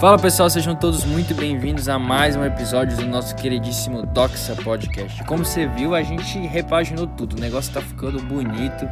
[0.00, 5.22] Fala pessoal, sejam todos muito bem-vindos a mais um episódio do nosso queridíssimo Doxa Podcast.
[5.24, 8.88] Como você viu, a gente repaginou tudo, o negócio tá ficando bonito,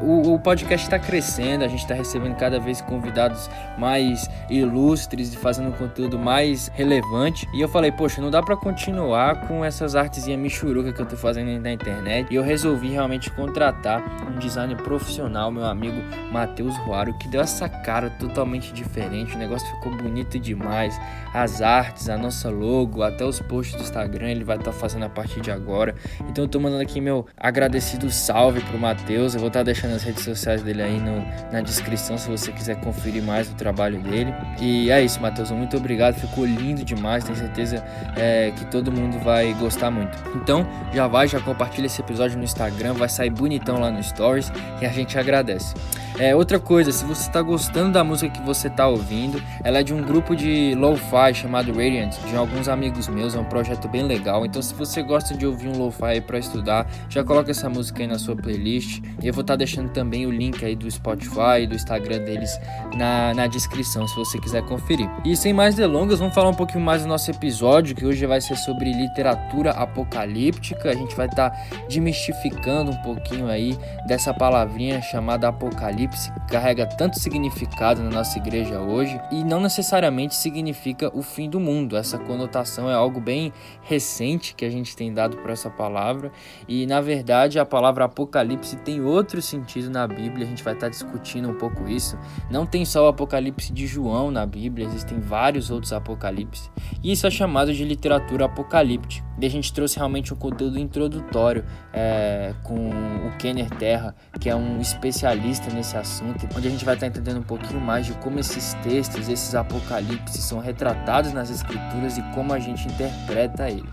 [0.00, 5.34] o, o, o podcast tá crescendo, a gente tá recebendo cada vez convidados mais ilustres
[5.34, 7.44] e fazendo um conteúdo mais relevante.
[7.52, 11.16] E eu falei, poxa, não dá para continuar com essas artezinhas michuruca que eu tô
[11.16, 12.28] fazendo na internet.
[12.30, 14.00] E eu resolvi realmente contratar
[14.30, 16.00] um designer profissional, meu amigo
[16.30, 20.98] Matheus Ruaro, que deu essa cara totalmente diferente, o negócio ficou bonito demais.
[21.32, 25.04] As artes, a nossa logo, até os posts do Instagram ele vai estar tá fazendo
[25.04, 25.94] a partir de agora.
[26.28, 29.34] Então eu tô mandando aqui meu agradecido salve pro Matheus.
[29.34, 32.52] Eu vou estar tá deixando as redes sociais dele aí no, na descrição se você
[32.52, 34.32] quiser conferir mais o trabalho dele.
[34.60, 35.50] E é isso, Matheus.
[35.50, 36.14] Muito obrigado.
[36.14, 37.24] Ficou lindo demais.
[37.24, 37.84] Tenho certeza
[38.16, 40.16] é, que todo mundo vai gostar muito.
[40.34, 42.94] Então já vai, já compartilha esse episódio no Instagram.
[42.94, 45.74] Vai sair bonitão lá no Stories e a gente agradece.
[46.18, 49.82] É, outra coisa, se você está gostando da música que você está ouvindo, ela é
[49.82, 54.02] de um grupo de lo-fi chamado Radiant, de alguns amigos meus, é um projeto bem
[54.02, 54.44] legal.
[54.44, 58.06] Então, se você gosta de ouvir um lo-fi para estudar, já coloca essa música aí
[58.06, 59.02] na sua playlist.
[59.22, 62.24] E eu vou estar tá deixando também o link aí do Spotify e do Instagram
[62.24, 62.58] deles
[62.96, 65.08] na, na descrição, se você quiser conferir.
[65.24, 68.40] E sem mais delongas, vamos falar um pouquinho mais do nosso episódio, que hoje vai
[68.40, 70.90] ser sobre literatura apocalíptica.
[70.90, 71.56] A gente vai estar tá
[71.88, 78.78] demistificando um pouquinho aí dessa palavrinha chamada apocalipse Apocalipse carrega tanto significado na nossa igreja
[78.80, 81.96] hoje e não necessariamente significa o fim do mundo.
[81.96, 86.32] Essa conotação é algo bem recente que a gente tem dado para essa palavra
[86.68, 90.46] e na verdade a palavra Apocalipse tem outro sentido na Bíblia.
[90.46, 92.18] A gente vai estar discutindo um pouco isso.
[92.50, 96.70] Não tem só o Apocalipse de João na Bíblia, existem vários outros Apocalipse
[97.02, 99.25] e isso é chamado de literatura apocalíptica.
[99.38, 104.56] E a gente trouxe realmente um conteúdo introdutório é, com o Kenner Terra, que é
[104.56, 108.38] um especialista nesse assunto, onde a gente vai estar entendendo um pouquinho mais de como
[108.38, 113.84] esses textos, esses apocalipses são retratados nas escrituras e como a gente interpreta eles.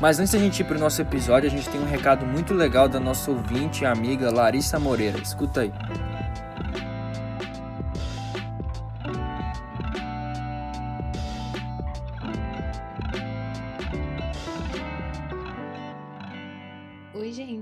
[0.00, 2.52] Mas antes da gente ir para o nosso episódio, a gente tem um recado muito
[2.52, 5.18] legal da nossa ouvinte e amiga Larissa Moreira.
[5.18, 5.72] Escuta aí.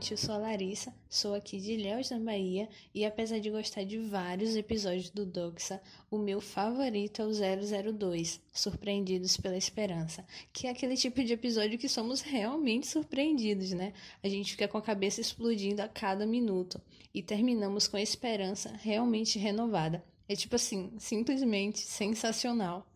[0.02, 3.84] Gente, eu sou a Larissa, sou aqui de Ilhéus, na Bahia, e apesar de gostar
[3.84, 5.80] de vários episódios do Doxa,
[6.10, 11.78] o meu favorito é o 002, Surpreendidos pela Esperança, que é aquele tipo de episódio
[11.78, 13.92] que somos realmente surpreendidos, né?
[14.24, 16.80] A gente fica com a cabeça explodindo a cada minuto
[17.14, 20.04] e terminamos com a esperança realmente renovada.
[20.28, 22.91] É tipo assim, simplesmente sensacional.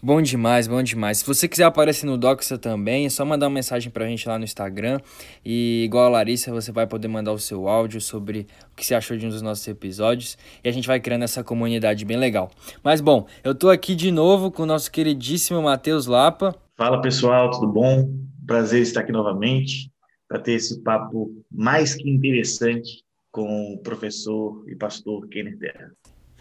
[0.00, 1.18] Bom demais, bom demais.
[1.18, 4.38] Se você quiser aparecer no Doxa também, é só mandar uma mensagem pra gente lá
[4.38, 5.00] no Instagram.
[5.44, 8.94] E igual a Larissa, você vai poder mandar o seu áudio sobre o que você
[8.94, 10.38] achou de um dos nossos episódios.
[10.62, 12.48] E a gente vai criando essa comunidade bem legal.
[12.82, 16.54] Mas bom, eu tô aqui de novo com o nosso queridíssimo Matheus Lapa.
[16.76, 18.08] Fala pessoal, tudo bom?
[18.46, 19.90] Prazer estar aqui novamente
[20.28, 25.90] para ter esse papo mais que interessante com o professor e pastor Kenner Terra.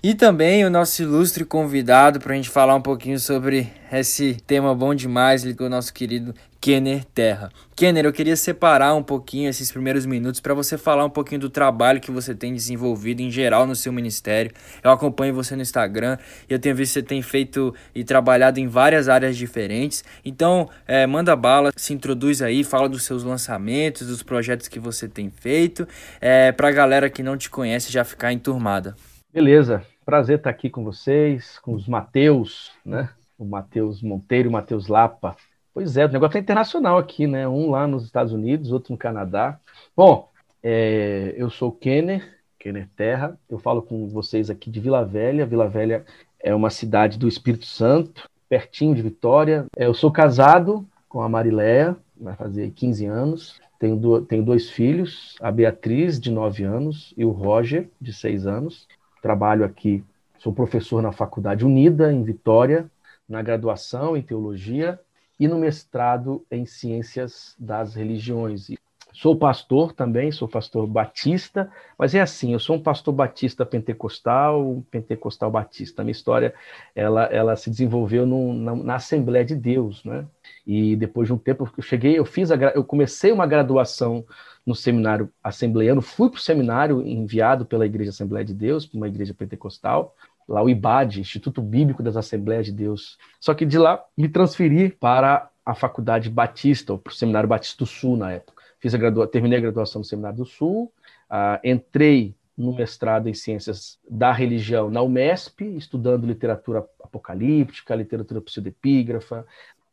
[0.08, 4.74] E também o nosso ilustre convidado para a gente falar um pouquinho sobre esse tema
[4.74, 7.50] bom demais com o nosso querido Kenner Terra.
[7.76, 11.50] Kenner, eu queria separar um pouquinho esses primeiros minutos para você falar um pouquinho do
[11.50, 14.50] trabalho que você tem desenvolvido em geral no seu ministério.
[14.82, 16.18] Eu acompanho você no Instagram
[16.50, 20.06] e eu tenho visto que você tem feito e trabalhado em várias áreas diferentes.
[20.24, 25.06] Então, é, manda bala, se introduz aí, fala dos seus lançamentos, dos projetos que você
[25.06, 25.86] tem feito,
[26.22, 28.96] é, para a galera que não te conhece já ficar enturmada.
[29.34, 33.10] Beleza, prazer estar aqui com vocês, com os Mateus, né?
[33.38, 35.36] O Mateus Monteiro o Mateus Lapa.
[35.74, 37.46] Pois é, o negócio é internacional aqui, né?
[37.46, 39.60] Um lá nos Estados Unidos, outro no Canadá.
[39.94, 40.30] Bom,
[40.64, 43.38] é, eu sou o Kenner, Kenner Terra.
[43.50, 45.46] Eu falo com vocês aqui de Vila Velha.
[45.46, 46.06] Vila Velha
[46.40, 49.66] é uma cidade do Espírito Santo, pertinho de Vitória.
[49.76, 53.60] É, eu sou casado com a Marileia, vai fazer 15 anos.
[53.78, 58.48] Tenho, do, tenho dois filhos, a Beatriz, de 9 anos, e o Roger, de 6
[58.48, 58.88] anos
[59.28, 60.02] trabalho aqui,
[60.38, 62.90] sou professor na Faculdade Unida, em Vitória,
[63.28, 64.98] na graduação em Teologia
[65.38, 68.70] e no mestrado em Ciências das Religiões.
[69.12, 71.70] Sou pastor também, sou pastor batista,
[72.00, 76.02] mas é assim, eu sou um pastor batista pentecostal, pentecostal batista.
[76.02, 76.54] A minha história,
[76.96, 80.26] ela, ela se desenvolveu no, na, na, Assembleia de Deus, né?
[80.68, 84.26] E depois de um tempo eu cheguei, eu fiz a, eu comecei uma graduação
[84.66, 89.08] no seminário assembleiano, fui para o seminário enviado pela Igreja Assembleia de Deus, para uma
[89.08, 90.14] igreja pentecostal,
[90.46, 93.18] lá o IBAD, Instituto Bíblico das Assembleias de Deus.
[93.40, 97.86] Só que de lá me transferi para a Faculdade Batista, ou para o Seminário Batista
[97.86, 98.62] do Sul na época.
[98.80, 99.26] Fiz a gradua...
[99.26, 100.92] Terminei a graduação no Seminário do Sul,
[101.32, 109.46] uh, entrei no mestrado em Ciências da Religião na UMESP, estudando literatura apocalíptica, literatura pseudepígrafa.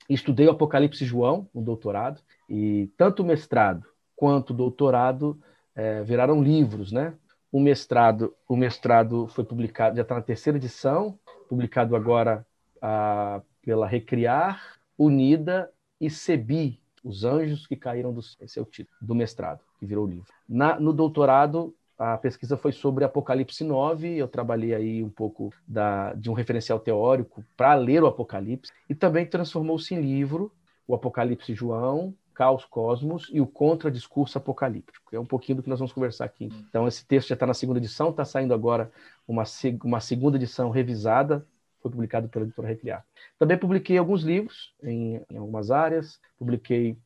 [0.08, 5.40] Estudei o Apocalipse João no doutorado, e tanto o mestrado quanto o doutorado
[5.74, 7.14] é, viraram livros, né?
[7.50, 11.18] O mestrado, o mestrado foi publicado, já está na terceira edição,
[11.48, 12.44] publicado agora
[12.82, 15.70] ah, pela Recriar, Unida
[16.00, 18.44] e Sebi, Os Anjos que Caíram do Céu.
[18.44, 20.26] Esse é o título do mestrado, que virou livro.
[20.48, 26.12] Na, no doutorado, a pesquisa foi sobre Apocalipse 9, eu trabalhei aí um pouco da,
[26.14, 30.52] de um referencial teórico para ler o Apocalipse, e também transformou-se em livro
[30.86, 35.14] o Apocalipse João, Caos Cosmos e o Contradiscurso Apocalíptico.
[35.14, 36.48] É um pouquinho do que nós vamos conversar aqui.
[36.68, 38.90] Então, esse texto já está na segunda edição, está saindo agora
[39.26, 39.44] uma,
[39.84, 41.46] uma segunda edição revisada,
[41.80, 43.06] foi publicado pela editora Recriar.
[43.38, 46.98] Também publiquei alguns livros em, em algumas áreas, publiquei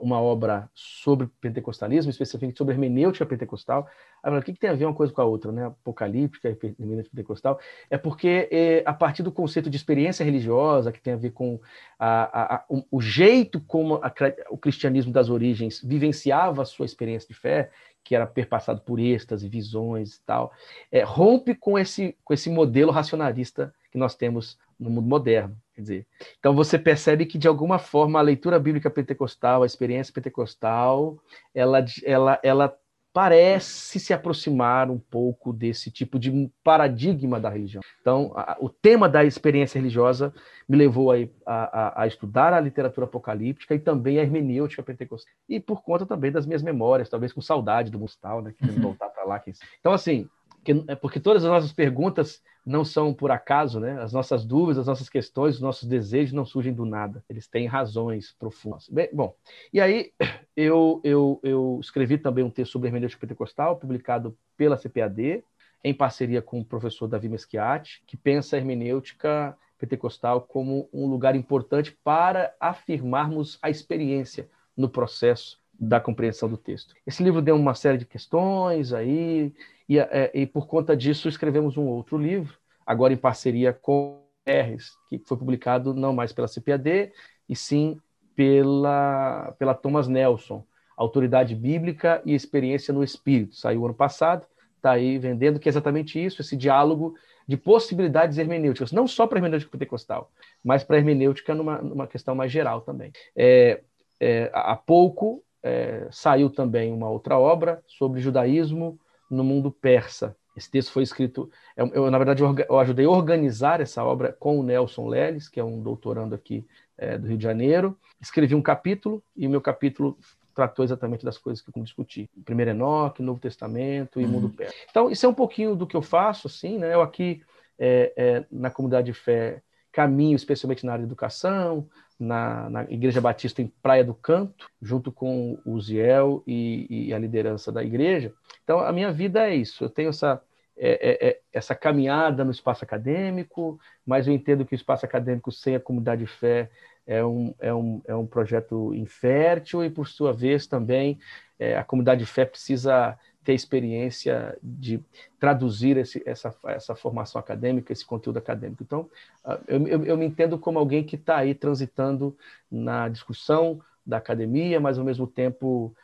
[0.00, 3.86] uma obra sobre pentecostalismo, especificamente sobre hermenêutica pentecostal.
[4.22, 5.66] Agora, o que, que, tem a ver uma coisa com a outra, né?
[5.66, 7.60] Apocalíptica e hermenêutica pentecostal?
[7.90, 11.60] É porque, é, a partir do conceito de experiência religiosa, que tem a ver com
[11.98, 14.00] a, a, o, o, jeito como
[14.48, 17.70] o cristianismo das origens vivenciava a sua experiência de fé,
[18.02, 20.52] que era perpassado por êxtase, visões e tal,
[20.90, 25.56] é, rompe com esse, com esse modelo racionalista que nós temos no mundo moderno.
[25.74, 26.06] Quer dizer,
[26.38, 31.18] então você percebe que de alguma forma a leitura bíblica pentecostal, a experiência pentecostal,
[31.54, 32.78] ela, ela, ela
[33.12, 37.82] parece se aproximar um pouco desse tipo de paradigma da religião.
[38.00, 40.32] Então, a, o tema da experiência religiosa
[40.66, 41.16] me levou a,
[41.46, 45.32] a, a, estudar a literatura apocalíptica e também a hermenêutica pentecostal.
[45.48, 49.10] E por conta também das minhas memórias, talvez com saudade do Mustal, né, que voltar
[49.10, 49.42] para lá.
[49.80, 50.26] Então, assim,
[50.64, 54.00] que, é porque todas as nossas perguntas não são por acaso, né?
[54.00, 57.24] As nossas dúvidas, as nossas questões, os nossos desejos não surgem do nada.
[57.28, 58.88] Eles têm razões profundas.
[58.88, 59.34] Bem, bom,
[59.72, 60.12] e aí
[60.56, 65.44] eu, eu, eu escrevi também um texto sobre hermenêutica pentecostal, publicado pela CPAD,
[65.84, 71.34] em parceria com o professor Davi Meschiati, que pensa a hermenêutica pentecostal como um lugar
[71.34, 76.94] importante para afirmarmos a experiência no processo da compreensão do texto.
[77.04, 79.52] Esse livro deu uma série de questões aí,
[79.94, 82.56] e, é, e por conta disso escrevemos um outro livro,
[82.86, 87.12] agora em parceria com R's, que foi publicado não mais pela CPAD,
[87.48, 87.98] e sim
[88.34, 90.64] pela, pela Thomas Nelson,
[90.96, 93.54] Autoridade Bíblica e Experiência no Espírito.
[93.54, 94.46] Saiu ano passado,
[94.76, 97.14] está aí vendendo, que é exatamente isso, esse diálogo
[97.46, 100.30] de possibilidades hermenêuticas, não só para hermenêutica pentecostal,
[100.64, 103.12] mas para hermenêutica numa, numa questão mais geral também.
[103.36, 103.82] É,
[104.20, 108.98] é, há pouco é, saiu também uma outra obra sobre judaísmo
[109.34, 110.36] no mundo persa.
[110.56, 114.58] Esse texto foi escrito, eu, eu na verdade eu ajudei a organizar essa obra com
[114.58, 116.66] o Nelson Leles, que é um doutorando aqui
[116.98, 117.98] é, do Rio de Janeiro.
[118.20, 120.18] Escrevi um capítulo e o meu capítulo
[120.54, 122.28] tratou exatamente das coisas que eu discuti.
[122.44, 124.30] Primeiro Enoque, Novo Testamento e uhum.
[124.30, 124.74] mundo persa.
[124.90, 126.92] Então isso é um pouquinho do que eu faço, assim, né?
[126.92, 127.42] Eu aqui
[127.78, 129.62] é, é, na comunidade de fé
[129.92, 131.86] caminho especialmente na área de educação,
[132.18, 137.18] na, na, Igreja Batista em Praia do Canto, junto com o Ziel e, e, a
[137.18, 138.32] liderança da igreja.
[138.64, 139.84] Então, a minha vida é isso.
[139.84, 140.40] Eu tenho essa,
[140.76, 145.50] é, é, é, essa caminhada no espaço acadêmico, mas eu entendo que o espaço acadêmico
[145.52, 146.70] sem a comunidade de fé
[147.06, 151.18] é um, é um, é um projeto infértil e, por sua vez, também
[151.58, 155.00] é, a comunidade de fé precisa ter experiência de
[155.38, 158.82] traduzir esse, essa, essa formação acadêmica, esse conteúdo acadêmico.
[158.82, 159.08] Então,
[159.44, 162.36] ah, eu, eu, eu me entendo como alguém que está aí transitando
[162.70, 165.94] na discussão da academia, mas ao mesmo tempo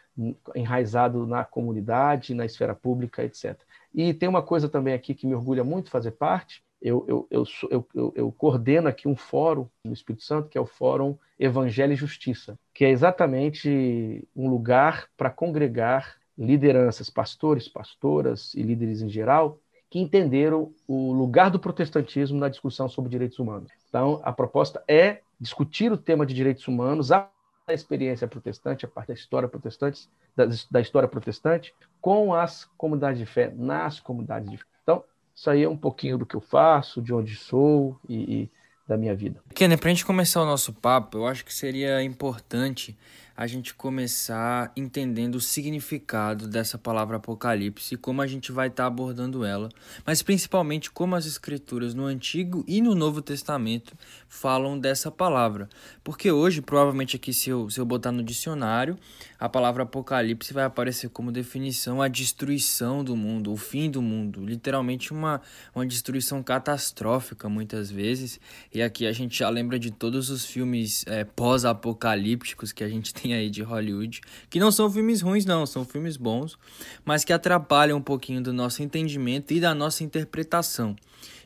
[0.55, 3.57] enraizado na comunidade, na esfera pública, etc.
[3.95, 8.13] E tem uma coisa também aqui que me orgulha muito fazer parte, eu, eu, eu,
[8.15, 12.59] eu, coordeno aqui um fórum no Espírito Santo, que é o Fórum Evangelho e Justiça,
[12.73, 19.59] que é exatamente um lugar para congregar lideranças, pastores, pastoras e líderes em geral,
[19.91, 23.71] que entenderam o lugar do protestantismo na discussão sobre direitos humanos.
[23.89, 27.29] Então, a proposta é discutir o tema de direitos humanos, a
[27.69, 33.27] experiência protestante, a parte da história protestante, da, da história protestante, com as comunidades de
[33.27, 34.65] fé, nas comunidades de fé.
[34.83, 35.05] Então,
[35.35, 38.51] isso aí é um pouquinho do que eu faço, de onde sou e, e
[38.87, 39.41] da minha vida.
[39.55, 42.97] Kenner, para a gente começar o nosso papo, eu acho que seria importante
[43.39, 48.83] a gente começar entendendo o significado dessa palavra Apocalipse e como a gente vai estar
[48.83, 49.69] tá abordando ela,
[50.05, 53.97] mas principalmente como as escrituras no Antigo e no Novo Testamento
[54.29, 55.69] falam dessa palavra.
[56.03, 58.99] Porque hoje, provavelmente aqui, se eu, se eu botar no dicionário,
[59.39, 64.45] a palavra Apocalipse vai aparecer como definição a destruição do mundo, o fim do mundo,
[64.45, 65.41] literalmente uma,
[65.73, 68.41] uma destruição catastrófica muitas vezes.
[68.75, 73.15] E aqui a gente já lembra de todos os filmes é, pós-apocalípticos que a gente
[73.28, 76.59] tem tem aí de Hollywood, que não são filmes ruins, não, são filmes bons,
[77.05, 80.97] mas que atrapalham um pouquinho do nosso entendimento e da nossa interpretação.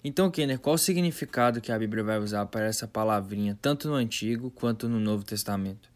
[0.04, 3.94] Então, Kenner, qual o significado que a Bíblia vai usar para essa palavrinha, tanto no
[3.94, 5.90] Antigo quanto no Novo Testamento?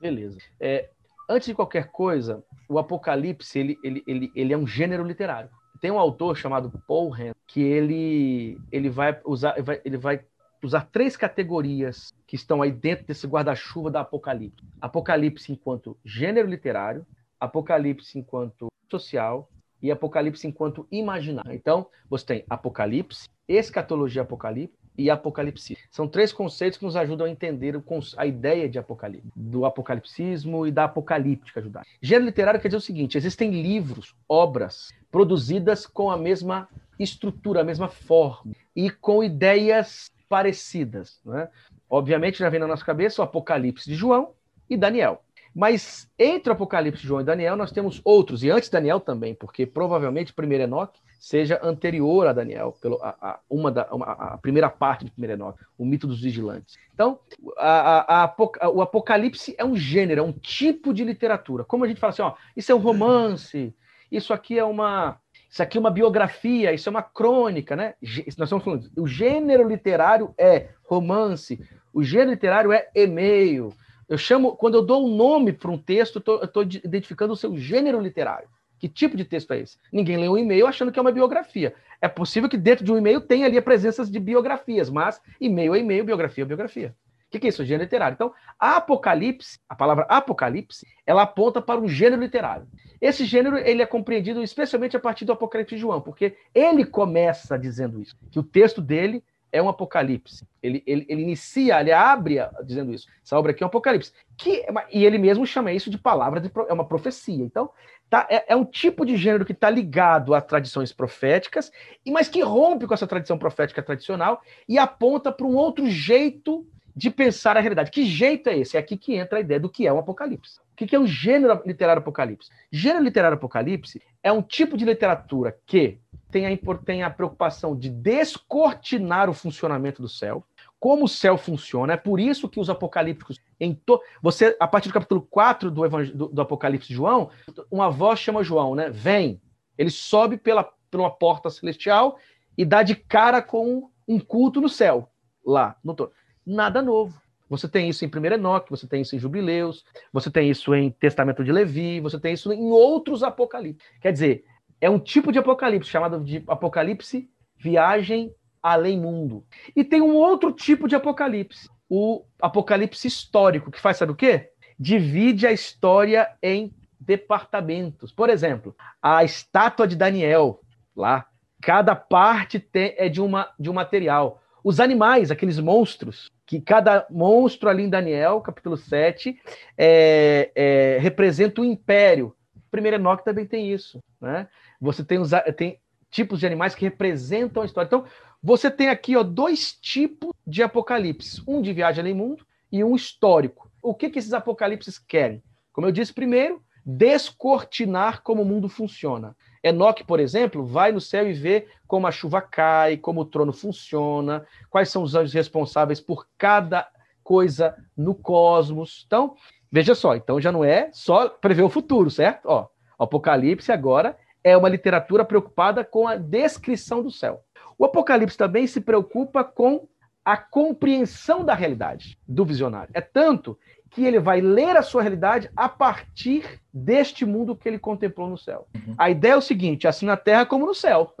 [0.00, 0.38] Beleza.
[0.58, 0.88] É,
[1.28, 5.50] antes de qualquer coisa, o Apocalipse ele, ele, ele, ele é um gênero literário.
[5.80, 10.24] Tem um autor chamado Paul Hand que ele, ele vai usar ele vai
[10.66, 14.64] usar três categorias que estão aí dentro desse guarda-chuva da Apocalipse.
[14.80, 17.04] Apocalipse enquanto gênero literário,
[17.38, 19.50] Apocalipse enquanto social
[19.82, 21.52] e Apocalipse enquanto imaginário.
[21.52, 25.76] Então, você tem Apocalipse, escatologia Apocalipse e Apocalipse.
[25.90, 27.74] São três conceitos que nos ajudam a entender
[28.16, 31.88] a ideia de Apocalipse, do apocalipsismo e da apocalíptica judaica.
[32.00, 37.64] Gênero literário quer dizer o seguinte: existem livros, obras produzidas com a mesma estrutura, a
[37.64, 41.20] mesma forma e com ideias parecidas.
[41.26, 41.46] Né?
[41.90, 44.30] Obviamente, já vem na nossa cabeça o Apocalipse de João
[44.68, 45.22] e Daniel.
[45.54, 49.34] Mas entre o Apocalipse de João e Daniel, nós temos outros, e antes Daniel também,
[49.34, 54.38] porque provavelmente primeiro Enoque seja anterior a Daniel, pelo, a, a uma da, uma, a
[54.38, 56.78] primeira parte de primeiro Enoque, o mito dos vigilantes.
[56.94, 57.18] Então,
[57.58, 58.34] a, a,
[58.70, 61.62] o Apocalipse é um gênero, é um tipo de literatura.
[61.62, 63.74] Como a gente fala assim, ó, isso é um romance,
[64.10, 65.20] isso aqui é uma
[65.52, 67.92] isso aqui é uma biografia, isso é uma crônica, né?
[68.00, 71.60] Nós estamos falando, o gênero literário é romance,
[71.92, 73.70] o gênero literário é e-mail.
[74.08, 77.54] Eu chamo, quando eu dou um nome para um texto, eu estou identificando o seu
[77.54, 78.48] gênero literário.
[78.78, 79.76] Que tipo de texto é esse?
[79.92, 81.74] Ninguém lê um e-mail achando que é uma biografia.
[82.00, 85.74] É possível que dentro de um e-mail tenha ali a presença de biografias, mas e-mail
[85.74, 86.96] é e-mail, biografia é biografia.
[87.26, 87.62] O que é isso?
[87.62, 88.14] Gênero literário.
[88.14, 92.66] Então, a Apocalipse, a palavra Apocalipse, ela aponta para um gênero literário.
[93.02, 97.58] Esse gênero ele é compreendido especialmente a partir do Apocalipse de João, porque ele começa
[97.58, 100.46] dizendo isso, que o texto dele é um Apocalipse.
[100.62, 103.08] Ele, ele, ele inicia, ele abre dizendo isso.
[103.22, 104.12] Essa obra aqui é um Apocalipse.
[104.38, 107.44] Que, e ele mesmo chama isso de palavra, de, é uma profecia.
[107.44, 107.70] Então,
[108.08, 111.72] tá, é, é um tipo de gênero que está ligado a tradições proféticas,
[112.06, 117.10] mas que rompe com essa tradição profética tradicional e aponta para um outro jeito de
[117.10, 117.90] pensar a realidade.
[117.90, 118.76] Que jeito é esse?
[118.76, 120.60] É aqui que entra a ideia do que é um apocalipse.
[120.72, 122.50] O que é o gênero literário apocalipse?
[122.70, 125.98] Gênero literário apocalipse é um tipo de literatura que
[126.30, 130.44] tem a, tem a preocupação de descortinar o funcionamento do céu,
[130.80, 131.92] como o céu funciona.
[131.92, 134.00] É por isso que os apocalípticos, em to...
[134.20, 137.30] você a partir do capítulo 4 do, do, do Apocalipse de João,
[137.70, 138.90] uma voz chama João, né?
[138.90, 139.40] Vem.
[139.78, 142.18] Ele sobe pela, pela porta celestial
[142.56, 145.08] e dá de cara com um culto no céu,
[145.44, 146.12] lá no topo
[146.46, 147.20] nada novo.
[147.48, 150.90] Você tem isso em 1 Enoque, você tem isso em Jubileus, você tem isso em
[150.90, 153.84] Testamento de Levi, você tem isso em outros apocalipse.
[154.00, 154.44] Quer dizer,
[154.80, 159.44] é um tipo de apocalipse chamado de apocalipse viagem além mundo.
[159.76, 164.50] E tem um outro tipo de apocalipse, o apocalipse histórico, que faz sabe o quê?
[164.78, 168.12] Divide a história em departamentos.
[168.12, 170.60] Por exemplo, a estátua de Daniel,
[170.96, 171.26] lá,
[171.60, 174.41] cada parte tem, é de, uma, de um material.
[174.64, 179.36] Os animais, aqueles monstros, que cada monstro ali em Daniel, capítulo 7,
[179.76, 182.34] é, é, representa o império.
[182.70, 183.98] Primeiro Enoque também tem isso.
[184.20, 184.46] Né?
[184.80, 187.86] Você tem, os, tem tipos de animais que representam a história.
[187.86, 188.04] Então,
[188.42, 192.94] você tem aqui ó, dois tipos de apocalipse: um de viagem além mundo e um
[192.94, 193.70] histórico.
[193.80, 195.42] O que, que esses apocalipses querem?
[195.72, 199.36] Como eu disse primeiro, descortinar como o mundo funciona.
[199.62, 203.52] Enoque, por exemplo, vai no céu e vê como a chuva cai, como o trono
[203.52, 206.88] funciona, quais são os anjos responsáveis por cada
[207.22, 209.04] coisa no cosmos.
[209.06, 209.36] Então,
[209.70, 212.46] veja só, então já não é só prever o futuro, certo?
[212.46, 217.44] Ó, Apocalipse agora é uma literatura preocupada com a descrição do céu.
[217.78, 219.86] O Apocalipse também se preocupa com
[220.24, 222.90] a compreensão da realidade do visionário.
[222.94, 223.58] É tanto
[223.92, 228.38] que ele vai ler a sua realidade a partir deste mundo que ele contemplou no
[228.38, 228.66] céu.
[228.74, 228.94] Uhum.
[228.98, 231.14] A ideia é o seguinte: assim na terra como no céu.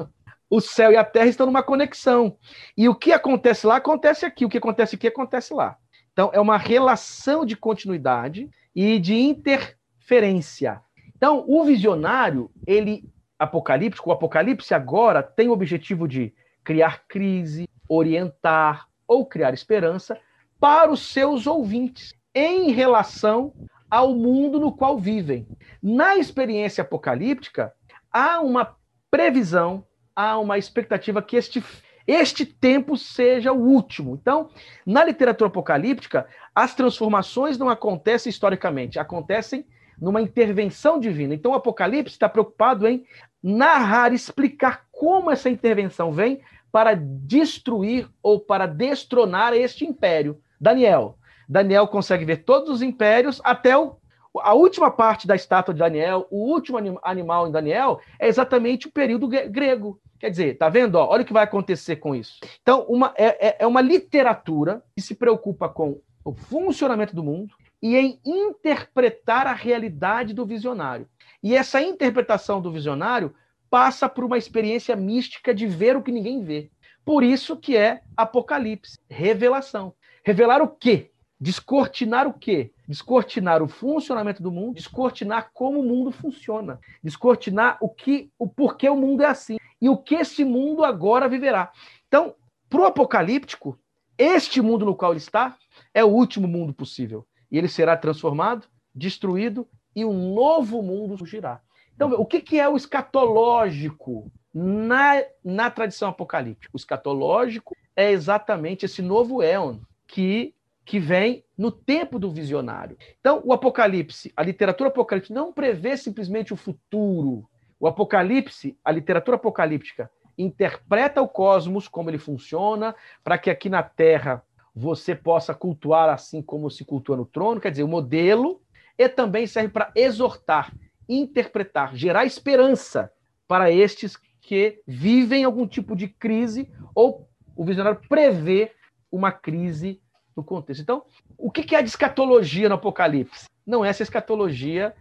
[0.50, 2.36] O céu e a terra estão numa conexão.
[2.76, 4.44] E o que acontece lá, acontece aqui.
[4.44, 5.78] O que acontece aqui, acontece lá.
[6.12, 10.82] Então, é uma relação de continuidade e de interferência.
[11.16, 18.86] Então, o visionário, ele apocalíptico, o apocalipse agora tem o objetivo de criar crise, orientar
[19.08, 20.18] ou criar esperança
[20.60, 23.52] para os seus ouvintes em relação
[23.90, 25.46] ao mundo no qual vivem.
[25.82, 27.72] Na experiência apocalíptica,
[28.10, 28.76] há uma
[29.10, 29.84] previsão,
[30.16, 31.62] há uma expectativa que este,
[32.06, 34.18] este tempo seja o último.
[34.20, 34.48] Então,
[34.86, 39.66] na literatura apocalíptica, as transformações não acontecem historicamente, acontecem
[40.00, 41.34] numa intervenção divina.
[41.34, 43.04] Então, o Apocalipse está preocupado em
[43.42, 46.40] narrar, explicar como essa intervenção vem
[46.72, 50.40] para destruir ou para destronar este império.
[50.60, 51.18] Daniel,
[51.48, 53.96] Daniel consegue ver todos os impérios até o,
[54.40, 58.88] a última parte da estátua de Daniel, o último anim, animal em Daniel, é exatamente
[58.88, 60.00] o período grego.
[60.18, 60.94] Quer dizer, tá vendo?
[60.94, 62.38] Ó, olha o que vai acontecer com isso.
[62.62, 67.54] Então, uma, é, é, é uma literatura que se preocupa com o funcionamento do mundo
[67.82, 71.08] e em interpretar a realidade do visionário.
[71.42, 73.34] E essa interpretação do visionário
[73.68, 76.70] passa por uma experiência mística de ver o que ninguém vê.
[77.04, 79.92] Por isso que é Apocalipse, revelação.
[80.24, 81.10] Revelar o quê?
[81.42, 82.70] Descortinar o quê?
[82.86, 88.88] Descortinar o funcionamento do mundo, descortinar como o mundo funciona, descortinar o que, o porquê
[88.88, 91.72] o mundo é assim e o que esse mundo agora viverá.
[92.06, 92.36] Então,
[92.70, 93.76] para o apocalíptico,
[94.16, 95.56] este mundo no qual ele está
[95.92, 97.26] é o último mundo possível.
[97.50, 101.60] E ele será transformado, destruído e um novo mundo surgirá.
[101.92, 106.70] Então, o que, que é o escatológico na, na tradição apocalíptica?
[106.72, 112.96] O escatológico é exatamente esse novo éon que, que vem no tempo do visionário.
[113.20, 117.48] Então, o Apocalipse, a literatura apocalíptica não prevê simplesmente o futuro,
[117.78, 123.82] o Apocalipse, a literatura apocalíptica, interpreta o cosmos, como ele funciona, para que aqui na
[123.82, 124.42] Terra
[124.74, 128.62] você possa cultuar assim como se cultua no trono, quer dizer, o modelo,
[128.96, 130.72] e também serve para exortar,
[131.08, 133.12] interpretar, gerar esperança
[133.46, 138.72] para estes que vivem algum tipo de crise ou o visionário prevê
[139.10, 140.00] uma crise
[140.36, 140.80] no contexto.
[140.80, 141.04] Então,
[141.36, 143.46] o que é a escatologia no Apocalipse?
[143.66, 144.94] Não é essa escatologia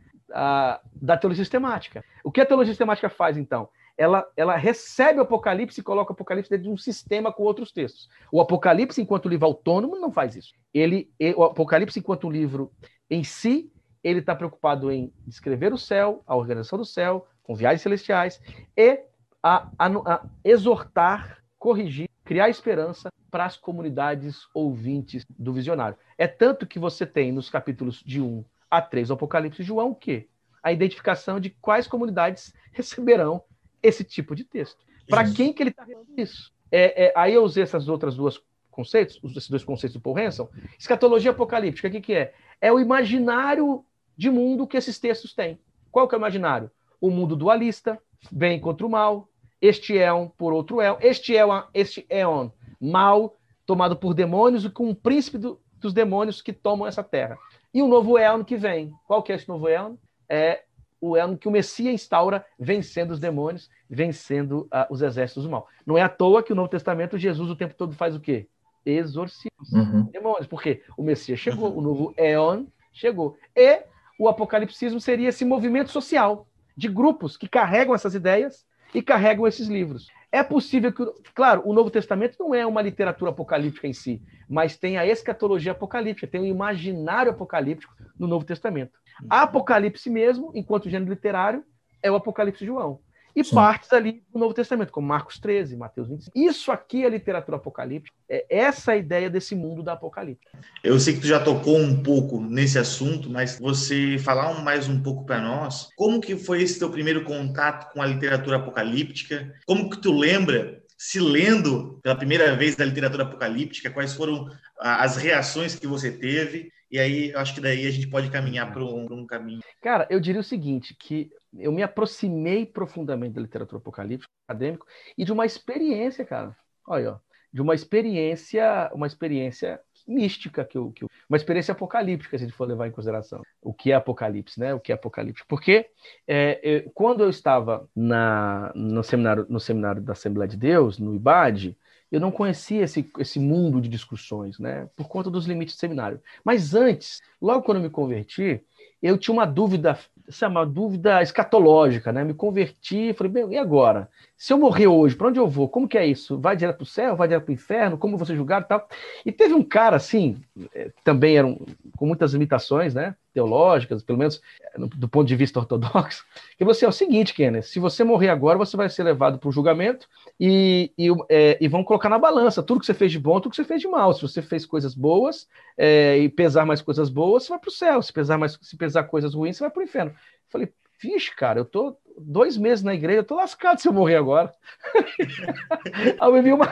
[0.96, 2.04] da teologia sistemática.
[2.24, 3.70] O que a teologia sistemática faz, então?
[3.98, 7.72] Ela, ela recebe o Apocalipse e coloca o Apocalipse dentro de um sistema com outros
[7.72, 8.10] textos.
[8.32, 10.54] O Apocalipse, enquanto livro autônomo, não faz isso.
[10.74, 12.72] Ele, o Apocalipse, enquanto livro
[13.10, 13.72] em si,
[14.04, 18.42] ele está preocupado em descrever o céu, a organização do céu, com viagens celestiais,
[18.76, 19.00] e
[19.44, 25.98] a, a, a exortar, corrigir, criar esperança para as comunidades ouvintes do visionário.
[26.18, 29.90] É tanto que você tem nos capítulos de 1 a 3 do Apocalipse de João
[29.90, 30.30] o quê?
[30.64, 33.44] A identificação de quais comunidades receberão
[33.84, 34.80] esse tipo de texto.
[35.10, 36.54] Para quem que ele está falando isso?
[36.72, 40.48] É, é, aí eu usei essas outras duas conceitos, esses dois conceitos do Paul Hanson.
[40.80, 42.34] Escatologia apocalíptica, o que, que é?
[42.62, 43.84] É o imaginário
[44.16, 45.60] de mundo que esses textos têm.
[45.92, 46.72] Qual que é o imaginário?
[47.02, 49.28] O mundo dualista, bem contra o mal,
[49.62, 54.14] este é um por outro é, este é um, este é um mal tomado por
[54.14, 57.38] demônios e com um príncipe do, dos demônios que tomam essa terra.
[57.74, 58.92] E o novo Elno que vem.
[59.08, 59.98] Qual que é esse novo Elno?
[60.28, 60.64] É
[61.00, 65.68] o Elno que o Messias instaura, vencendo os demônios, vencendo uh, os exércitos do mal.
[65.86, 68.48] Não é à toa que o Novo Testamento, Jesus o tempo todo faz o quê?
[68.86, 69.52] Exorcismo.
[69.72, 70.04] Uhum.
[70.12, 70.48] Demônios.
[70.48, 71.78] Porque o Messias chegou, uhum.
[71.78, 73.38] o novo Eon chegou.
[73.56, 73.84] E
[74.20, 79.68] o apocalipsismo seria esse movimento social de grupos que carregam essas ideias e carregam esses
[79.68, 80.08] livros.
[80.32, 84.78] É possível que, claro, o Novo Testamento não é uma literatura apocalíptica em si, mas
[84.78, 88.98] tem a escatologia apocalíptica, tem o imaginário apocalíptico no Novo Testamento.
[89.30, 91.64] A Apocalipse mesmo, enquanto gênero literário,
[92.02, 93.00] é o Apocalipse de João
[93.36, 93.56] e Sim.
[93.56, 96.32] partes ali do Novo Testamento, como Marcos 13, Mateus 25.
[96.36, 100.48] Isso aqui é literatura apocalíptica, é essa a ideia desse mundo da apocalipse.
[100.84, 105.02] Eu sei que tu já tocou um pouco nesse assunto, mas você falar mais um
[105.02, 109.54] pouco para nós, como que foi esse teu primeiro contato com a literatura apocalíptica?
[109.66, 114.48] Como que tu lembra se lendo pela primeira vez da literatura apocalíptica, quais foram
[114.80, 116.72] as reações que você teve?
[116.92, 119.62] E aí, acho que daí a gente pode caminhar para um, um, caminho.
[119.82, 124.86] Cara, eu diria o seguinte, que eu me aproximei profundamente da literatura apocalíptica, acadêmico,
[125.18, 126.56] e de uma experiência, cara.
[126.86, 127.20] Olha, ó,
[127.54, 132.48] de uma experiência, uma experiência mística que eu, que eu, uma experiência apocalíptica se a
[132.48, 133.42] gente for levar em consideração.
[133.62, 134.74] O que é apocalipse né?
[134.74, 135.88] O que é apocalipse porque
[136.28, 141.16] é, eu, quando eu estava na, no seminário no seminário da Assembleia de Deus no
[141.16, 141.78] IBAD
[142.12, 146.22] eu não conhecia esse, esse mundo de discussões né por conta dos limites do seminário.
[146.44, 148.62] Mas antes logo quando eu me converti
[149.02, 149.98] eu tinha uma dúvida
[150.32, 152.24] essa é uma dúvida escatológica, né?
[152.24, 154.10] Me converti, falei, bem, e agora?
[154.38, 155.70] Se eu morrer hoje, para onde eu vou?
[155.70, 156.40] Como que é isso?
[156.40, 157.16] Vai direto para o céu?
[157.16, 157.98] Vai direto para o inferno?
[157.98, 158.88] Como você julgado e tal?
[159.26, 160.38] E teve um cara, assim,
[160.74, 161.64] eh, também era um,
[161.96, 163.16] com muitas limitações, né?
[163.34, 164.42] Teológicas, pelo menos
[164.74, 166.26] eh, do ponto de vista ortodoxo,
[166.58, 169.38] que falou assim: é o seguinte, Kenneth, se você morrer agora, você vai ser levado
[169.38, 170.08] para o julgamento
[170.40, 173.52] e, e, é, e, vão colocar na balança tudo que você fez de bom, tudo
[173.52, 174.12] que você fez de mal.
[174.12, 177.72] Se você fez coisas boas é, e pesar mais coisas boas, você vai para o
[177.72, 178.02] céu.
[178.02, 180.16] Se pesar mais, se pesar coisas ruins, você vai para o inferno.
[180.52, 184.18] Falei, vixe, cara, eu tô dois meses na igreja, eu tô lascado se eu morrer
[184.18, 184.54] agora.
[186.20, 186.68] aí eu uma.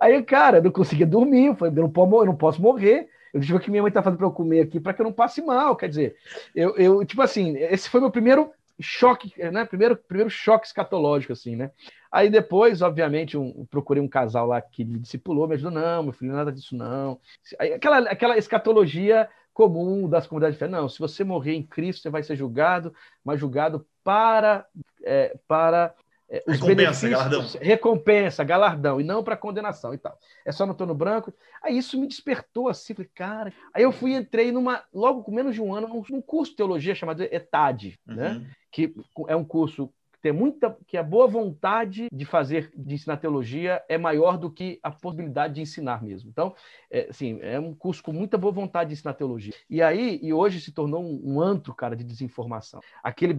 [0.00, 3.08] Aí, cara, eu não conseguia dormir, eu falei, eu não posso, morrer.
[3.32, 5.12] Eu tive que minha mãe tá fazendo para eu comer aqui para que eu não
[5.12, 5.76] passe mal.
[5.76, 6.16] Quer dizer,
[6.54, 9.64] eu, eu, tipo assim, esse foi meu primeiro choque, né?
[9.64, 11.70] Primeiro, primeiro choque escatológico, assim, né?
[12.10, 16.12] Aí depois, obviamente, um, procurei um casal lá que me discipulou, me ajudou, não, meu
[16.12, 17.20] filho, nada disso não.
[17.58, 19.28] Aí, aquela, aquela escatologia
[19.58, 22.94] comum das comunidades de fé, não, se você morrer em Cristo, você vai ser julgado,
[23.24, 24.64] mas julgado para,
[25.02, 25.92] é, para
[26.30, 27.44] é, os recompensa, galardão.
[27.60, 30.16] recompensa, galardão, e não para condenação e tal.
[30.46, 31.34] É só no tono branco.
[31.60, 33.52] Aí isso me despertou assim, falei, cara.
[33.74, 36.58] Aí eu fui entrei numa, logo com menos de um ano, num, num curso de
[36.58, 38.14] teologia chamado ETAD, né?
[38.14, 38.38] uhum.
[38.38, 38.50] né?
[38.70, 38.94] Que
[39.26, 43.96] é um curso ter muita que a boa vontade de fazer de ensinar teologia é
[43.96, 46.28] maior do que a possibilidade de ensinar mesmo.
[46.30, 46.54] Então,
[46.90, 49.54] é, assim, é um curso com muita boa vontade de ensinar teologia.
[49.70, 52.80] E aí, e hoje se tornou um, um antro, cara, de desinformação.
[53.02, 53.34] Aquele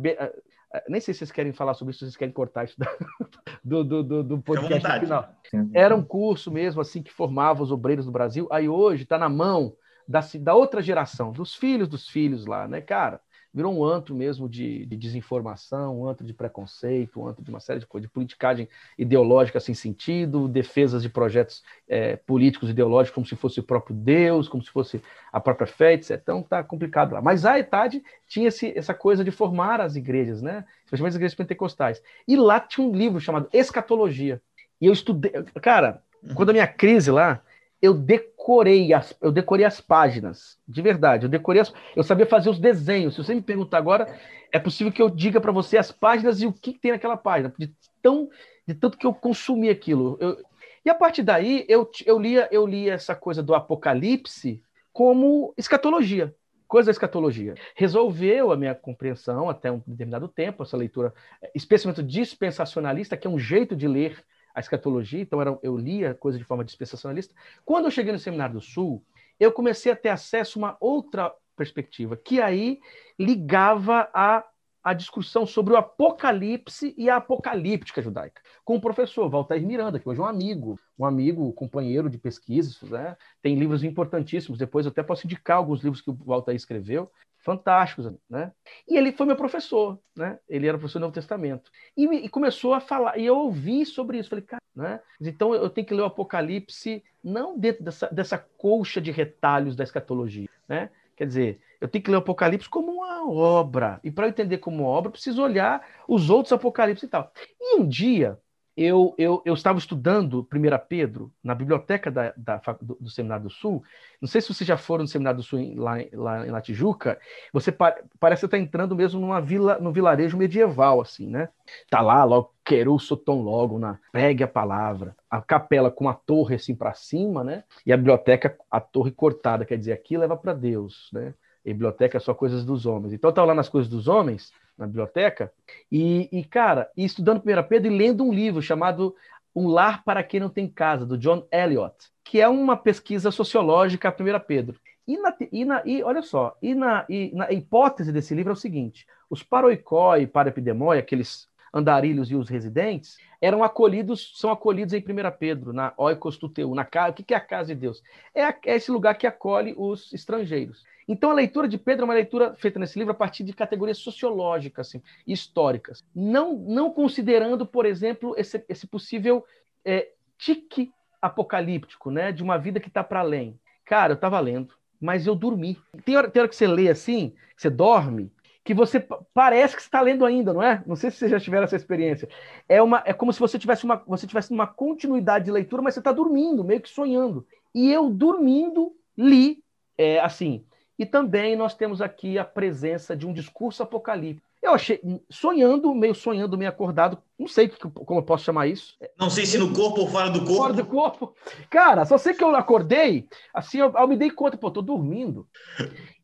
[0.88, 2.76] nem sei se vocês querem falar sobre isso, se vocês querem cortar isso
[3.64, 5.34] do, do, do, do podcast final.
[5.74, 8.48] Era um curso mesmo assim que formava os obreiros do Brasil.
[8.52, 9.76] Aí hoje está na mão
[10.08, 13.20] da, da outra geração, dos filhos dos filhos lá, né, cara?
[13.54, 17.60] Virou um antro mesmo de, de, desinformação, um antro de preconceito, um antro de uma
[17.60, 23.26] série de coisas, de politicagem ideológica sem sentido, defesas de projetos é, políticos ideológicos como
[23.26, 26.20] se fosse o próprio Deus, como se fosse a própria fé, etc.
[26.22, 27.22] Então tá complicado lá.
[27.22, 30.66] Mas a ETAD tinha esse, essa coisa de formar as igrejas, né?
[30.86, 32.02] especialmente as igrejas pentecostais.
[32.28, 34.42] E lá tinha um livro chamado Escatologia.
[34.80, 35.32] E eu estudei.
[35.62, 36.02] Cara,
[36.36, 37.42] quando a minha crise lá,
[37.82, 37.94] eu
[38.40, 41.26] decorei as, eu decorei as páginas, de verdade.
[41.26, 43.14] Eu decorei as, eu sabia fazer os desenhos.
[43.14, 44.18] Se você me perguntar agora,
[44.52, 47.18] é possível que eu diga para você as páginas e o que, que, tem naquela
[47.18, 47.72] página, de
[48.02, 48.30] tão
[48.66, 50.18] de tanto que eu consumi aquilo.
[50.22, 50.38] Eu,
[50.86, 56.34] e a partir daí eu, eu lia eu lia essa coisa do apocalipse como escatologia,
[56.68, 57.56] coisa da escatologia.
[57.76, 61.14] Resolveu a minha compreensão até um determinado tempo essa leitura,
[61.54, 64.24] especialmente dispensacionalista, que é um jeito de ler
[64.60, 67.34] a escatologia, então era, eu lia coisa de forma dispensacionalista.
[67.66, 69.04] Quando eu cheguei no Seminário do Sul,
[69.40, 72.80] eu comecei a ter acesso a uma outra perspectiva, que aí
[73.18, 74.46] ligava a
[74.82, 80.08] a discussão sobre o apocalipse e a apocalíptica judaica, com o professor Walter Miranda, que
[80.08, 83.16] hoje é um amigo, um amigo, companheiro de pesquisas, né?
[83.42, 88.14] tem livros importantíssimos, depois eu até posso indicar alguns livros que o Walter escreveu, fantásticos,
[88.30, 88.52] né?
[88.88, 90.40] E ele foi meu professor, né?
[90.48, 91.72] Ele era professor do Novo Testamento.
[91.96, 95.00] E, e começou a falar, e eu ouvi sobre isso, falei, cara, né?
[95.22, 99.84] Então eu tenho que ler o Apocalipse não dentro dessa, dessa colcha de retalhos da
[99.84, 100.90] escatologia, né?
[101.16, 104.00] Quer dizer, eu tenho que ler o Apocalipse como uma obra.
[104.04, 107.32] E para entender como obra, preciso olhar os outros Apocalipse e tal.
[107.60, 108.38] E um dia,
[108.82, 113.50] eu, eu, eu estava estudando 1 Pedro na biblioteca da, da do, do, Seminário do
[113.50, 113.84] Sul.
[114.22, 116.62] Não sei se vocês já foram no Seminário do Sul em, lá, lá em La
[116.62, 117.20] Tijuca.
[117.52, 121.50] Você pa, parece estar entrando mesmo numa vila, num vilarejo medieval, assim, né?
[121.90, 125.14] Tá lá, logo, queru sotom logo, na pregue a palavra.
[125.30, 127.66] A capela com a torre assim para cima, né?
[127.86, 131.34] E a biblioteca, a torre cortada, quer dizer, aqui leva para Deus, né?
[131.66, 133.12] E biblioteca é só coisas dos homens.
[133.12, 135.52] Então, estava lá nas coisas dos homens, na biblioteca,
[135.92, 139.14] e, e, cara, e estudando 1 Pedro e lendo um livro chamado
[139.54, 144.08] Um Lar para Quem Não Tem Casa, do John Eliot, que é uma pesquisa sociológica
[144.08, 144.80] a 1 Pedro.
[145.06, 148.54] E, na, e, na, e olha só, e na, e na hipótese desse livro é
[148.54, 154.94] o seguinte: os paroicói e parapidemói, aqueles andarilhos e os residentes, eram acolhidos, são acolhidos
[154.94, 155.04] em 1
[155.38, 157.12] Pedro, na oikos tuteu, na casa.
[157.12, 158.02] O que é a casa de Deus?
[158.34, 160.84] É, é esse lugar que acolhe os estrangeiros.
[161.10, 163.98] Então, a leitura de Pedro é uma leitura feita nesse livro a partir de categorias
[163.98, 169.44] sociológicas, assim, históricas, não, não considerando, por exemplo, esse, esse possível
[169.84, 173.60] é, tique apocalíptico, né, de uma vida que está para além.
[173.84, 175.82] Cara, eu estava lendo, mas eu dormi.
[176.06, 178.32] Tem hora, tem hora que você lê assim, você dorme,
[178.64, 180.84] que você parece que está lendo ainda, não é?
[180.86, 182.30] Não sei se vocês já tiveram essa experiência.
[182.68, 185.96] É, uma, é como se você tivesse uma, você tivesse uma continuidade de leitura, mas
[185.96, 187.48] você está dormindo, meio que sonhando.
[187.74, 189.64] E eu dormindo li,
[189.98, 190.64] é, assim,
[191.00, 194.46] e também nós temos aqui a presença de um discurso apocalíptico.
[194.62, 198.98] Eu achei, sonhando, meio sonhando, meio acordado, não sei como eu posso chamar isso.
[199.18, 200.56] Não sei se no corpo ou fora do corpo.
[200.56, 201.36] Fora do corpo.
[201.70, 205.48] Cara, só sei que eu acordei, assim, eu, eu me dei conta, pô, tô dormindo.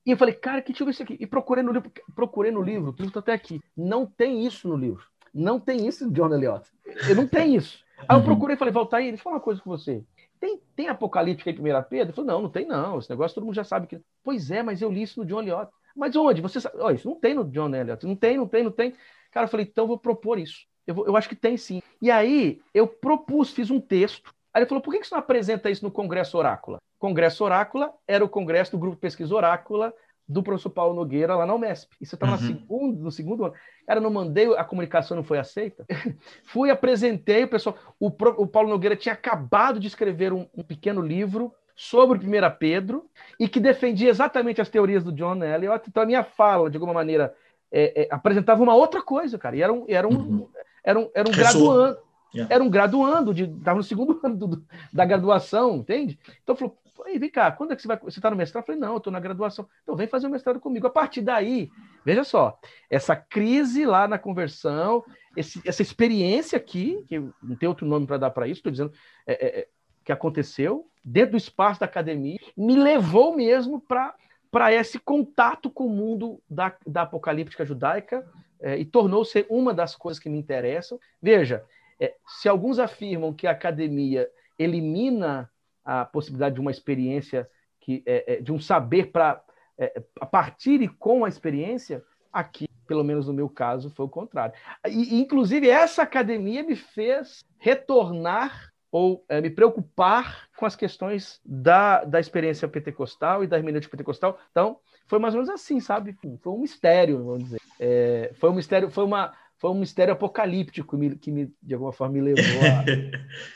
[0.06, 1.16] E eu falei, cara, que ver isso aqui.
[1.18, 3.62] E procurei no livro, procurei no livro, o livro tá até aqui.
[3.76, 5.06] Não tem isso no livro.
[5.34, 6.66] Não tem isso, John Eliot.
[7.08, 7.80] Eu não tem isso.
[8.00, 8.26] Aí eu uhum.
[8.26, 10.04] procurei e falei, Valtair, deixa eu falar uma coisa com você.
[10.46, 11.56] Tem, tem Apocalipse em 1
[11.90, 11.90] Pedro?
[11.92, 13.00] Ele falou, não, não tem não.
[13.00, 14.00] Esse negócio todo mundo já sabe que.
[14.24, 15.72] Pois é, mas eu li isso no John Eliot.
[15.96, 16.40] Mas onde?
[16.40, 16.76] Você sabe?
[16.80, 18.06] Oh, isso não tem no John Eliot.
[18.06, 18.94] Não tem, não tem, não tem.
[19.32, 20.68] Cara, eu falei, então eu vou propor isso.
[20.86, 21.82] Eu, vou, eu acho que tem sim.
[22.00, 24.32] E aí eu propus, fiz um texto.
[24.54, 26.78] Aí ele falou, por que você não apresenta isso no Congresso Orácula?
[27.00, 29.94] Congresso Orácula era o congresso do Grupo Pesquisa Orácula
[30.28, 31.92] do professor Paulo Nogueira lá na Umesp.
[32.02, 32.38] Isso estava uhum.
[32.40, 33.54] segundo, no segundo ano.
[33.88, 35.86] Cara, não mandei, a comunicação não foi aceita.
[36.44, 37.78] Fui, apresentei, o pessoal.
[38.00, 43.06] O, o, Paulo Nogueira tinha acabado de escrever um, um pequeno livro sobre 1 Pedro
[43.40, 45.88] e que defendia exatamente as teorias do John Eliot.
[45.88, 47.36] Então a minha fala, de alguma maneira,
[47.72, 49.56] é, é, apresentava uma outra coisa, cara.
[49.56, 50.50] E era um, era um, uhum.
[50.84, 52.06] era um, era um graduando.
[52.34, 52.54] Yeah.
[52.54, 56.20] Era um graduando, estava no segundo ano do, da graduação, entende?
[56.44, 56.78] Então falou,
[57.18, 57.98] vem cá, quando é que você vai.
[57.98, 58.64] Você está no mestrado?
[58.64, 59.68] Eu falei, não, eu estou na graduação.
[59.84, 60.88] Então vem fazer o mestrado comigo.
[60.88, 61.70] A partir daí,
[62.04, 62.58] veja só,
[62.90, 65.04] essa crise lá na conversão,
[65.36, 68.94] esse, essa experiência aqui, que não tem outro nome para dar para isso, estou dizendo
[69.28, 69.68] é, é, é,
[70.04, 74.16] que aconteceu dentro do espaço da academia, me levou mesmo para
[74.52, 78.26] para esse contato com o mundo da, da apocalíptica judaica
[78.62, 80.98] é, e tornou-se uma das coisas que me interessam.
[81.22, 81.66] Veja,
[82.00, 85.52] é, se alguns afirmam que a academia elimina
[85.86, 87.48] a possibilidade de uma experiência,
[87.80, 89.41] que, é, é de um saber para
[89.78, 94.10] é, a partir e com a experiência, aqui, pelo menos no meu caso, foi o
[94.10, 94.54] contrário.
[94.88, 102.06] E, inclusive, essa academia me fez retornar ou é, me preocupar com as questões da,
[102.06, 104.39] da experiência pentecostal e da hermenêutica pentecostal.
[104.52, 106.17] Então, foi mais ou menos assim, sabe?
[106.41, 107.62] Foi um mistério, vamos dizer.
[107.80, 112.13] É, foi um mistério, foi uma foi um mistério apocalíptico que, me, de alguma forma
[112.13, 112.43] me levou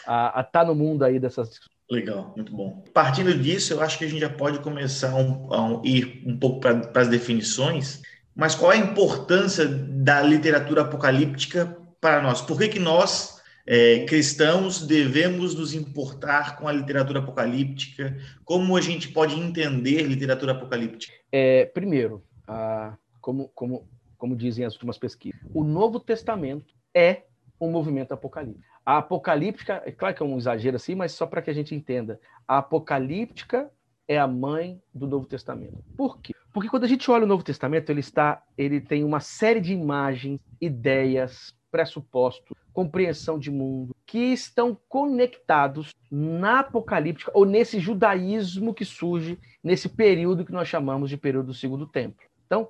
[0.08, 1.60] a estar tá no mundo aí dessas
[1.90, 2.84] Legal, muito bom.
[2.94, 6.38] Partindo disso, eu acho que a gente já pode começar a, um, a ir um
[6.38, 8.02] pouco para as definições.
[8.36, 12.42] Mas qual é a importância da literatura apocalíptica para nós?
[12.42, 18.16] Por que, que nós é, cristãos devemos nos importar com a literatura apocalíptica?
[18.46, 21.14] Como a gente pode entender literatura apocalíptica?
[21.32, 27.24] É, primeiro, ah, como, como, como dizem as últimas pesquisas, o Novo Testamento é
[27.60, 28.64] um movimento apocalíptico.
[28.90, 31.76] A apocalíptica, é claro que é um exagero assim, mas só para que a gente
[31.76, 33.70] entenda, a apocalíptica
[34.08, 35.78] é a mãe do Novo Testamento.
[35.96, 36.34] Por quê?
[36.52, 39.74] Porque quando a gente olha o Novo Testamento, ele está, ele tem uma série de
[39.74, 48.86] imagens, ideias, pressupostos, compreensão de mundo, que estão conectados na apocalíptica ou nesse judaísmo que
[48.86, 52.26] surge nesse período que nós chamamos de período do segundo templo.
[52.48, 52.70] Então,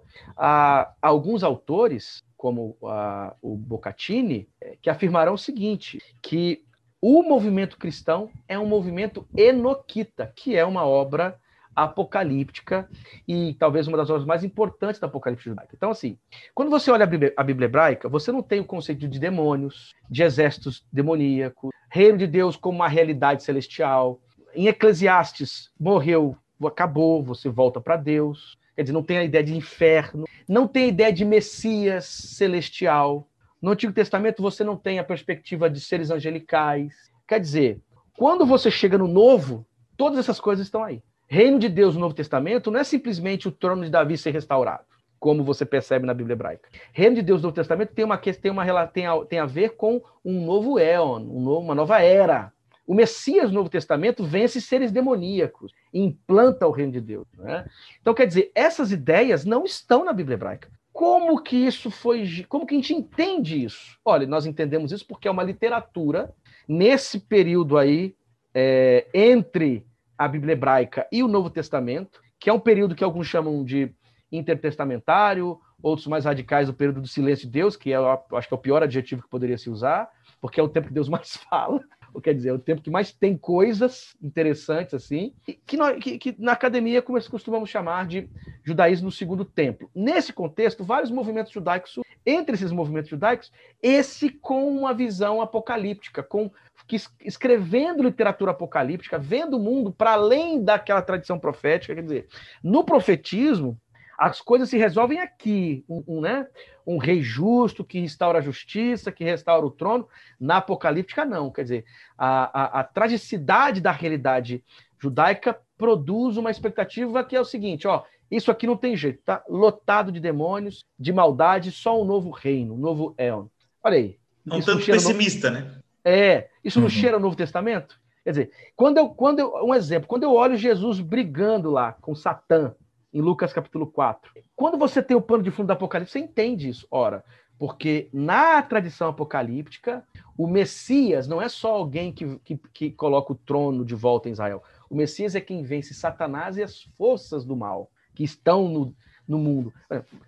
[1.02, 6.64] alguns autores, como a, o Boccacini, é, que afirmarão o seguinte, que
[7.02, 11.38] o movimento cristão é um movimento enoquita, que é uma obra
[11.76, 12.90] apocalíptica
[13.28, 15.76] e talvez uma das obras mais importantes da apocalipse judaica.
[15.76, 16.18] Então, assim,
[16.56, 19.94] quando você olha a Bíblia, a Bíblia hebraica, você não tem o conceito de demônios,
[20.10, 24.18] de exércitos demoníacos, reino de Deus como uma realidade celestial.
[24.56, 28.58] Em Eclesiastes, morreu, acabou, você volta para Deus.
[28.80, 33.28] Quer dizer, não tem a ideia de inferno, não tem a ideia de Messias celestial.
[33.62, 36.94] No Antigo Testamento, você não tem a perspectiva de seres angelicais.
[37.28, 37.82] Quer dizer,
[38.18, 41.04] quando você chega no Novo, todas essas coisas estão aí.
[41.28, 44.86] Reino de Deus no Novo Testamento não é simplesmente o trono de Davi ser restaurado,
[45.20, 46.70] como você percebe na Bíblia hebraica.
[46.94, 49.76] Reino de Deus no Novo Testamento tem uma tem uma tem a, tem a ver
[49.76, 52.54] com um novo éon, um novo, uma nova era.
[52.90, 57.28] O Messias no Novo Testamento vence seres demoníacos, implanta o reino de Deus.
[57.38, 57.64] Né?
[58.02, 60.72] Então, quer dizer, essas ideias não estão na Bíblia hebraica.
[60.92, 62.44] Como que isso foi.
[62.50, 64.00] Como que a gente entende isso?
[64.04, 66.34] Olha, nós entendemos isso porque é uma literatura
[66.68, 68.16] nesse período aí,
[68.56, 69.86] é, entre
[70.18, 73.94] a Bíblia hebraica e o Novo Testamento, que é um período que alguns chamam de
[74.32, 78.58] intertestamentário, outros mais radicais o período do silêncio de Deus, que é, acho que é
[78.58, 80.10] o pior adjetivo que poderia se usar,
[80.42, 81.80] porque é o tempo que Deus mais fala,
[82.14, 85.34] ou quer dizer, é o tempo que mais tem coisas interessantes assim,
[85.66, 88.30] que, nós, que, que na academia costumamos chamar de
[88.64, 89.90] judaísmo no segundo templo.
[89.94, 96.52] Nesse contexto, vários movimentos judaicos, entre esses movimentos judaicos, esse com uma visão apocalíptica, com
[96.88, 102.28] que escrevendo literatura apocalíptica, vendo o mundo para além daquela tradição profética, quer dizer,
[102.64, 103.80] no profetismo,
[104.20, 106.46] as coisas se resolvem aqui, um, um, né?
[106.86, 110.08] um rei justo que restaura a justiça, que restaura o trono.
[110.40, 111.50] Na apocalíptica, não.
[111.50, 111.86] Quer dizer,
[112.18, 114.64] a, a, a tragicidade da realidade
[115.00, 119.42] judaica produz uma expectativa que é o seguinte: ó, isso aqui não tem jeito, tá
[119.48, 123.48] lotado de demônios, de maldade, só um novo reino, um novo Éon.
[123.82, 124.20] Olha aí.
[124.46, 125.60] Um tanto pessimista, no...
[125.60, 125.76] né?
[126.04, 126.92] É, isso não uhum.
[126.92, 128.00] cheira o Novo Testamento?
[128.24, 132.16] Quer dizer, quando eu, quando eu, um exemplo, quando eu olho Jesus brigando lá com
[132.16, 132.76] Satã,
[133.14, 136.70] em Lucas capítulo 4, quando você tem o pano de fundo do Apocalipse, você entende
[136.70, 136.88] isso.
[136.92, 137.24] Ora,
[137.60, 140.04] porque na tradição apocalíptica,
[140.38, 144.32] o Messias não é só alguém que, que, que, coloca o trono de volta em
[144.32, 144.64] Israel.
[144.90, 148.96] O Messias é quem vence Satanás e as forças do mal que estão no,
[149.28, 149.74] no mundo.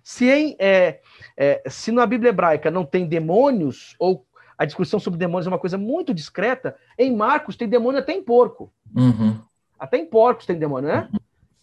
[0.04, 1.00] Se, em, é,
[1.34, 4.26] é, se na Bíblia hebraica não tem demônios ou
[4.58, 6.76] a discussão sobre demônios é uma coisa muito discreta.
[6.98, 8.70] Em Marcos tem demônio até em porco.
[8.94, 9.40] Uhum.
[9.78, 11.08] Até em porcos tem demônio, né?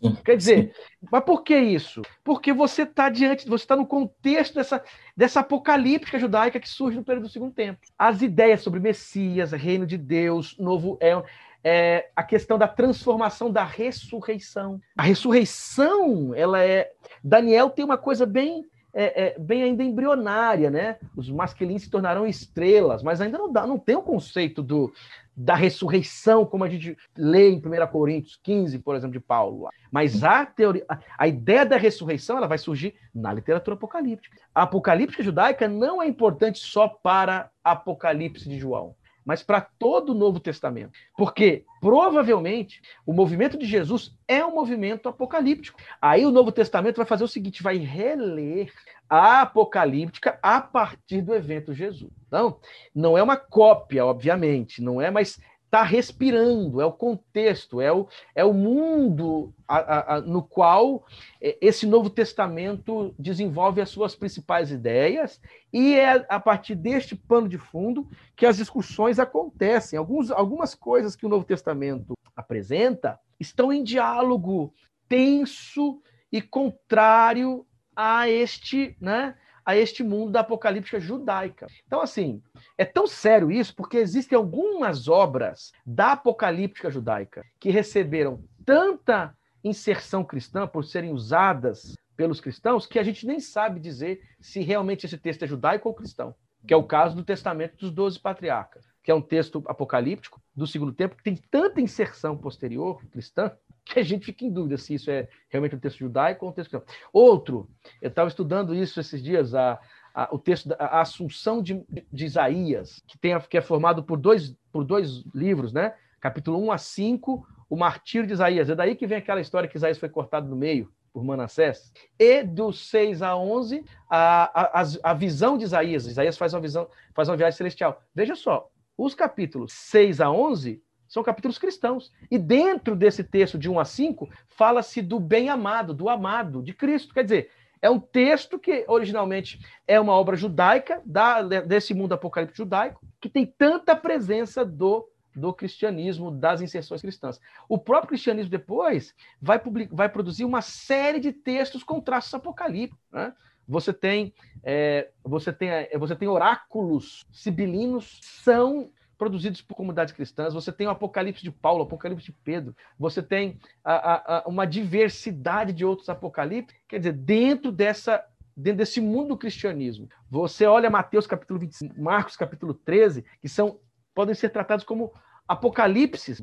[0.01, 0.15] Sim.
[0.23, 0.73] Quer dizer,
[1.11, 2.01] mas por que isso?
[2.23, 4.83] Porque você está diante, você está no contexto dessa,
[5.15, 7.79] dessa apocalíptica judaica que surge no período do segundo tempo.
[7.97, 11.21] As ideias sobre Messias, reino de Deus, novo é,
[11.63, 14.79] é a questão da transformação da ressurreição.
[14.97, 16.91] A ressurreição, ela é.
[17.21, 20.97] Daniel tem uma coisa bem é, é, bem ainda embrionária, né?
[21.15, 24.91] Os masculinos se tornarão estrelas, mas ainda não dá, não tem o conceito do,
[25.35, 29.69] da ressurreição, como a gente lê em 1 Coríntios 15, por exemplo, de Paulo.
[29.91, 30.85] Mas a teoria,
[31.17, 34.37] a ideia da ressurreição, ela vai surgir na literatura apocalíptica.
[34.53, 40.15] A apocalíptica judaica não é importante só para Apocalipse de João mas para todo o
[40.15, 40.91] Novo Testamento.
[41.17, 45.79] Porque provavelmente o movimento de Jesus é um movimento apocalíptico.
[46.01, 48.71] Aí o Novo Testamento vai fazer o seguinte: vai reler
[49.09, 52.11] a apocalíptica a partir do evento Jesus.
[52.27, 52.59] Então,
[52.93, 58.07] não é uma cópia, obviamente, não é, mas está respirando, é o contexto, é o,
[58.33, 61.05] é o mundo a, a, no qual
[61.39, 65.39] é, esse Novo Testamento desenvolve as suas principais ideias,
[65.71, 69.99] e é a partir deste pano de fundo que as discussões acontecem.
[69.99, 74.73] Alguns, algumas coisas que o Novo Testamento apresenta estão em diálogo
[75.07, 76.01] tenso
[76.31, 77.63] e contrário
[77.95, 79.35] a este, né,
[79.69, 81.67] a este mundo da apocalíptica judaica.
[81.85, 82.41] Então, assim,
[82.75, 89.31] é tão sério isso porque existem algumas obras da apocalíptica judaica que receberam tanta
[89.63, 95.05] inserção cristã por serem usadas pelos cristãos que a gente nem sabe dizer se realmente
[95.05, 96.33] esse texto é judaico ou cristão,
[96.65, 100.65] que é o caso do Testamento dos Doze Patriarcas, que é um texto apocalíptico do
[100.65, 103.51] segundo tempo que tem tanta inserção posterior cristã
[103.89, 106.53] que a gente fica em dúvida se isso é realmente um texto judaico ou um
[106.53, 106.95] texto cristão.
[107.11, 107.67] Outro,
[108.01, 109.79] eu estava estudando isso esses dias, a,
[110.13, 114.17] a, o texto da a Assunção de, de Isaías, que, tem, que é formado por
[114.17, 115.95] dois, por dois livros, né?
[116.19, 118.69] Capítulo 1 a 5, o martírio de Isaías.
[118.69, 121.91] É daí que vem aquela história que Isaías foi cortado no meio por Manassés.
[122.19, 126.05] E do 6 a 11, a, a, a visão de Isaías.
[126.05, 128.01] Isaías faz uma visão, faz uma viagem celestial.
[128.13, 132.13] Veja só, os capítulos 6 a 11 são capítulos cristãos.
[132.29, 137.13] E dentro desse texto de 1 a 5, fala-se do bem-amado, do amado, de Cristo.
[137.13, 137.49] Quer dizer,
[137.81, 143.27] é um texto que originalmente é uma obra judaica, da, desse mundo apocalíptico judaico, que
[143.27, 147.39] tem tanta presença do, do cristianismo, das inserções cristãs.
[147.67, 153.03] O próprio cristianismo depois vai, public, vai produzir uma série de textos com traços apocalípticos.
[153.11, 153.33] Né?
[153.67, 160.71] Você tem, é, você tem, você tem oráculos sibilinos, são produzidos por comunidades cristãs, você
[160.71, 165.73] tem o Apocalipse de Paulo, o Apocalipse de Pedro, você tem a, a, uma diversidade
[165.73, 170.09] de outros apocalipses, quer dizer, dentro dessa dentro desse mundo do cristianismo.
[170.29, 173.79] Você olha Mateus capítulo 25, Marcos capítulo 13, que são
[174.13, 175.13] podem ser tratados como
[175.47, 176.41] apocalipses,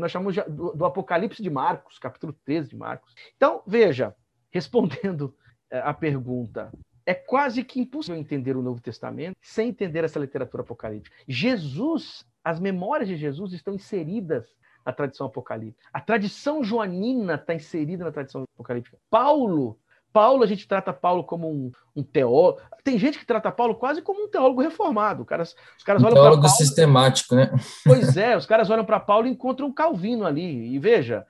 [0.00, 3.14] nós chamamos do, do Apocalipse de Marcos, capítulo 13 de Marcos.
[3.36, 4.14] Então, veja,
[4.50, 5.34] respondendo
[5.70, 6.72] eh, a pergunta,
[7.06, 11.16] é quase que impossível entender o Novo Testamento sem entender essa literatura apocalíptica.
[11.28, 14.44] Jesus, as memórias de Jesus estão inseridas
[14.84, 15.88] na tradição apocalíptica.
[15.92, 18.98] A tradição joanina está inserida na tradição apocalíptica.
[19.08, 19.78] Paulo,
[20.12, 22.60] Paulo, a gente trata Paulo como um, um teólogo.
[22.82, 25.22] Tem gente que trata Paulo quase como um teólogo reformado.
[25.22, 27.50] Os caras, os caras um olham teólogo Paulo, sistemático, né?
[27.84, 30.74] Pois é, os caras olham para Paulo e encontram um Calvino ali.
[30.74, 31.26] E veja,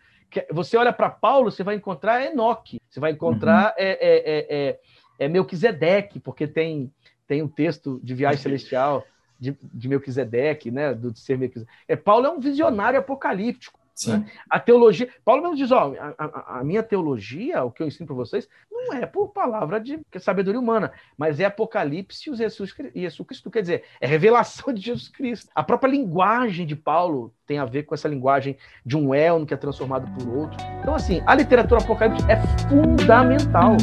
[0.52, 3.74] você olha para Paulo, você vai encontrar Enoque, você vai encontrar uhum.
[3.78, 4.80] é, é, é,
[5.18, 6.92] é Melquisedeque, porque tem,
[7.26, 9.04] tem um texto de viagem celestial
[9.38, 10.94] de, de Melquisedeque, né?
[10.94, 11.76] Do de ser Melquisedeque.
[11.86, 13.78] É, Paulo é um visionário apocalíptico.
[14.06, 14.26] Né?
[14.50, 15.08] A teologia.
[15.24, 18.46] Paulo mesmo diz: ó, a, a, a minha teologia, o que eu ensino para vocês,
[18.70, 23.50] não é por palavra de sabedoria humana, mas é Apocalipse e Jesus, Jesus Cristo.
[23.50, 25.50] Quer dizer, é revelação de Jesus Cristo.
[25.54, 29.54] A própria linguagem de Paulo tem a ver com essa linguagem de um elmo que
[29.54, 30.58] é transformado por outro.
[30.80, 33.76] Então, assim, a literatura apocalíptica é fundamental.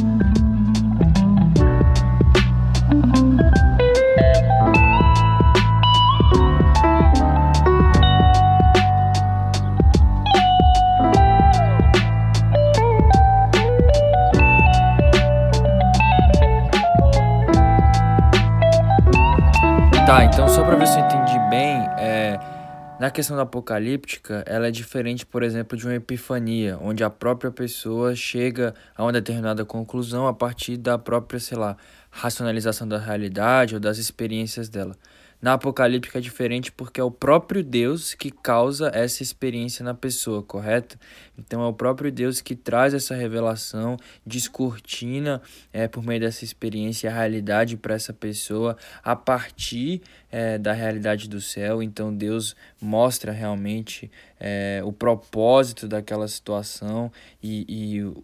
[23.04, 27.52] Na questão da apocalíptica, ela é diferente, por exemplo, de uma epifania, onde a própria
[27.52, 31.75] pessoa chega a uma determinada conclusão a partir da própria, sei lá,
[32.10, 34.96] racionalização da realidade ou das experiências dela.
[35.44, 40.41] Na apocalíptica é diferente porque é o próprio Deus que causa essa experiência na pessoa,
[40.41, 40.98] correto?
[41.37, 45.41] Então é o próprio Deus que traz essa revelação, descortina
[45.73, 51.27] é, por meio dessa experiência a realidade para essa pessoa a partir é, da realidade
[51.27, 51.83] do céu.
[51.83, 57.12] Então Deus mostra realmente é, o propósito daquela situação
[57.44, 58.23] e, e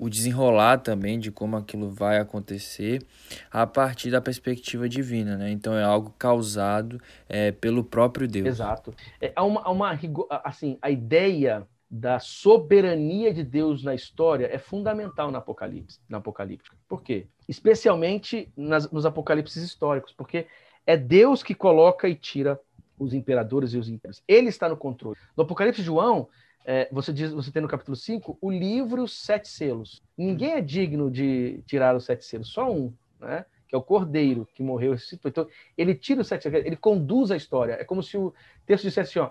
[0.00, 3.02] o desenrolar também de como aquilo vai acontecer
[3.50, 5.50] a partir da perspectiva divina, né?
[5.50, 8.46] Então é algo causado é, pelo próprio Deus.
[8.46, 8.94] Exato.
[9.20, 9.98] É uma, uma
[10.44, 16.70] assim, a ideia da soberania de Deus na história é fundamental na Apocalipse, na Apocalipse.
[16.86, 17.26] Por quê?
[17.48, 20.46] Especialmente nas, nos apocalipses históricos, porque
[20.86, 22.60] é Deus que coloca e tira
[22.98, 24.22] os imperadores e os impérios.
[24.28, 25.16] Ele está no controle.
[25.36, 26.28] No Apocalipse de João,
[26.70, 30.02] é, você diz, você tem no capítulo 5 o livro sete selos.
[30.18, 33.46] Ninguém é digno de tirar os sete selos, só um, né?
[33.66, 34.94] que é o Cordeiro que morreu.
[35.24, 35.48] Então,
[35.78, 37.72] ele tira os sete selos, ele conduz a história.
[37.72, 38.34] É como se o
[38.66, 39.30] texto dissesse assim,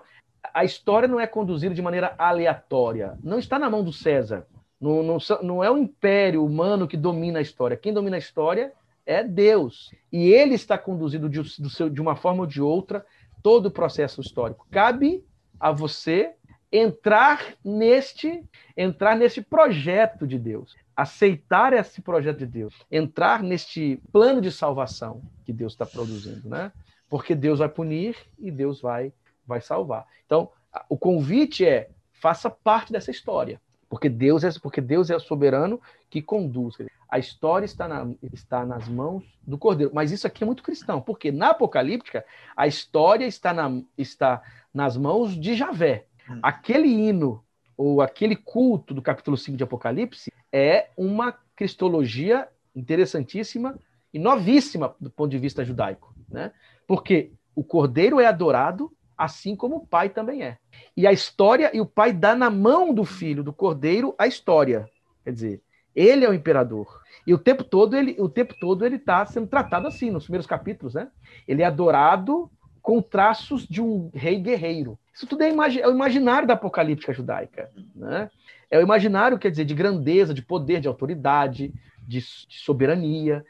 [0.52, 3.16] a história não é conduzida de maneira aleatória.
[3.22, 4.44] Não está na mão do César.
[4.80, 7.76] Não, não, não é o império humano que domina a história.
[7.76, 8.72] Quem domina a história
[9.06, 9.94] é Deus.
[10.10, 11.40] E ele está conduzindo de,
[11.88, 13.06] de uma forma ou de outra
[13.44, 14.66] todo o processo histórico.
[14.72, 15.24] Cabe
[15.60, 16.34] a você
[16.70, 18.44] entrar neste
[18.76, 25.22] entrar nesse projeto de Deus, aceitar esse projeto de Deus, entrar neste plano de salvação
[25.44, 26.72] que Deus está produzindo, né?
[27.08, 29.12] Porque Deus vai punir e Deus vai
[29.46, 30.06] vai salvar.
[30.26, 30.50] Então,
[30.88, 35.80] o convite é faça parte dessa história, porque Deus é porque Deus é o soberano
[36.10, 36.76] que conduz.
[37.08, 39.92] A história está, na, está nas mãos do Cordeiro.
[39.94, 44.42] Mas isso aqui é muito cristão, porque na Apocalíptica a história está, na, está
[44.74, 46.04] nas mãos de Javé.
[46.28, 46.40] Hum.
[46.42, 47.44] Aquele hino
[47.76, 53.78] ou aquele culto do capítulo 5 de Apocalipse é uma cristologia interessantíssima
[54.12, 56.52] e novíssima do ponto de vista judaico, né?
[56.86, 60.58] Porque o Cordeiro é adorado assim como o pai também é.
[60.96, 64.88] E a história, e o pai dá na mão do filho, do cordeiro, a história.
[65.24, 65.62] Quer dizer,
[65.94, 67.02] ele é o imperador.
[67.26, 70.46] E o tempo todo ele, o tempo todo ele está sendo tratado assim, nos primeiros
[70.46, 71.08] capítulos, né?
[71.48, 72.48] Ele é adorado
[72.82, 74.98] com traços de um rei guerreiro.
[75.12, 78.30] Isso tudo é, imagi é o imaginário da apocalíptica judaica, né?
[78.70, 81.72] É o imaginário, quer dizer, de grandeza, de poder, de autoridade,
[82.06, 83.44] de, de soberania.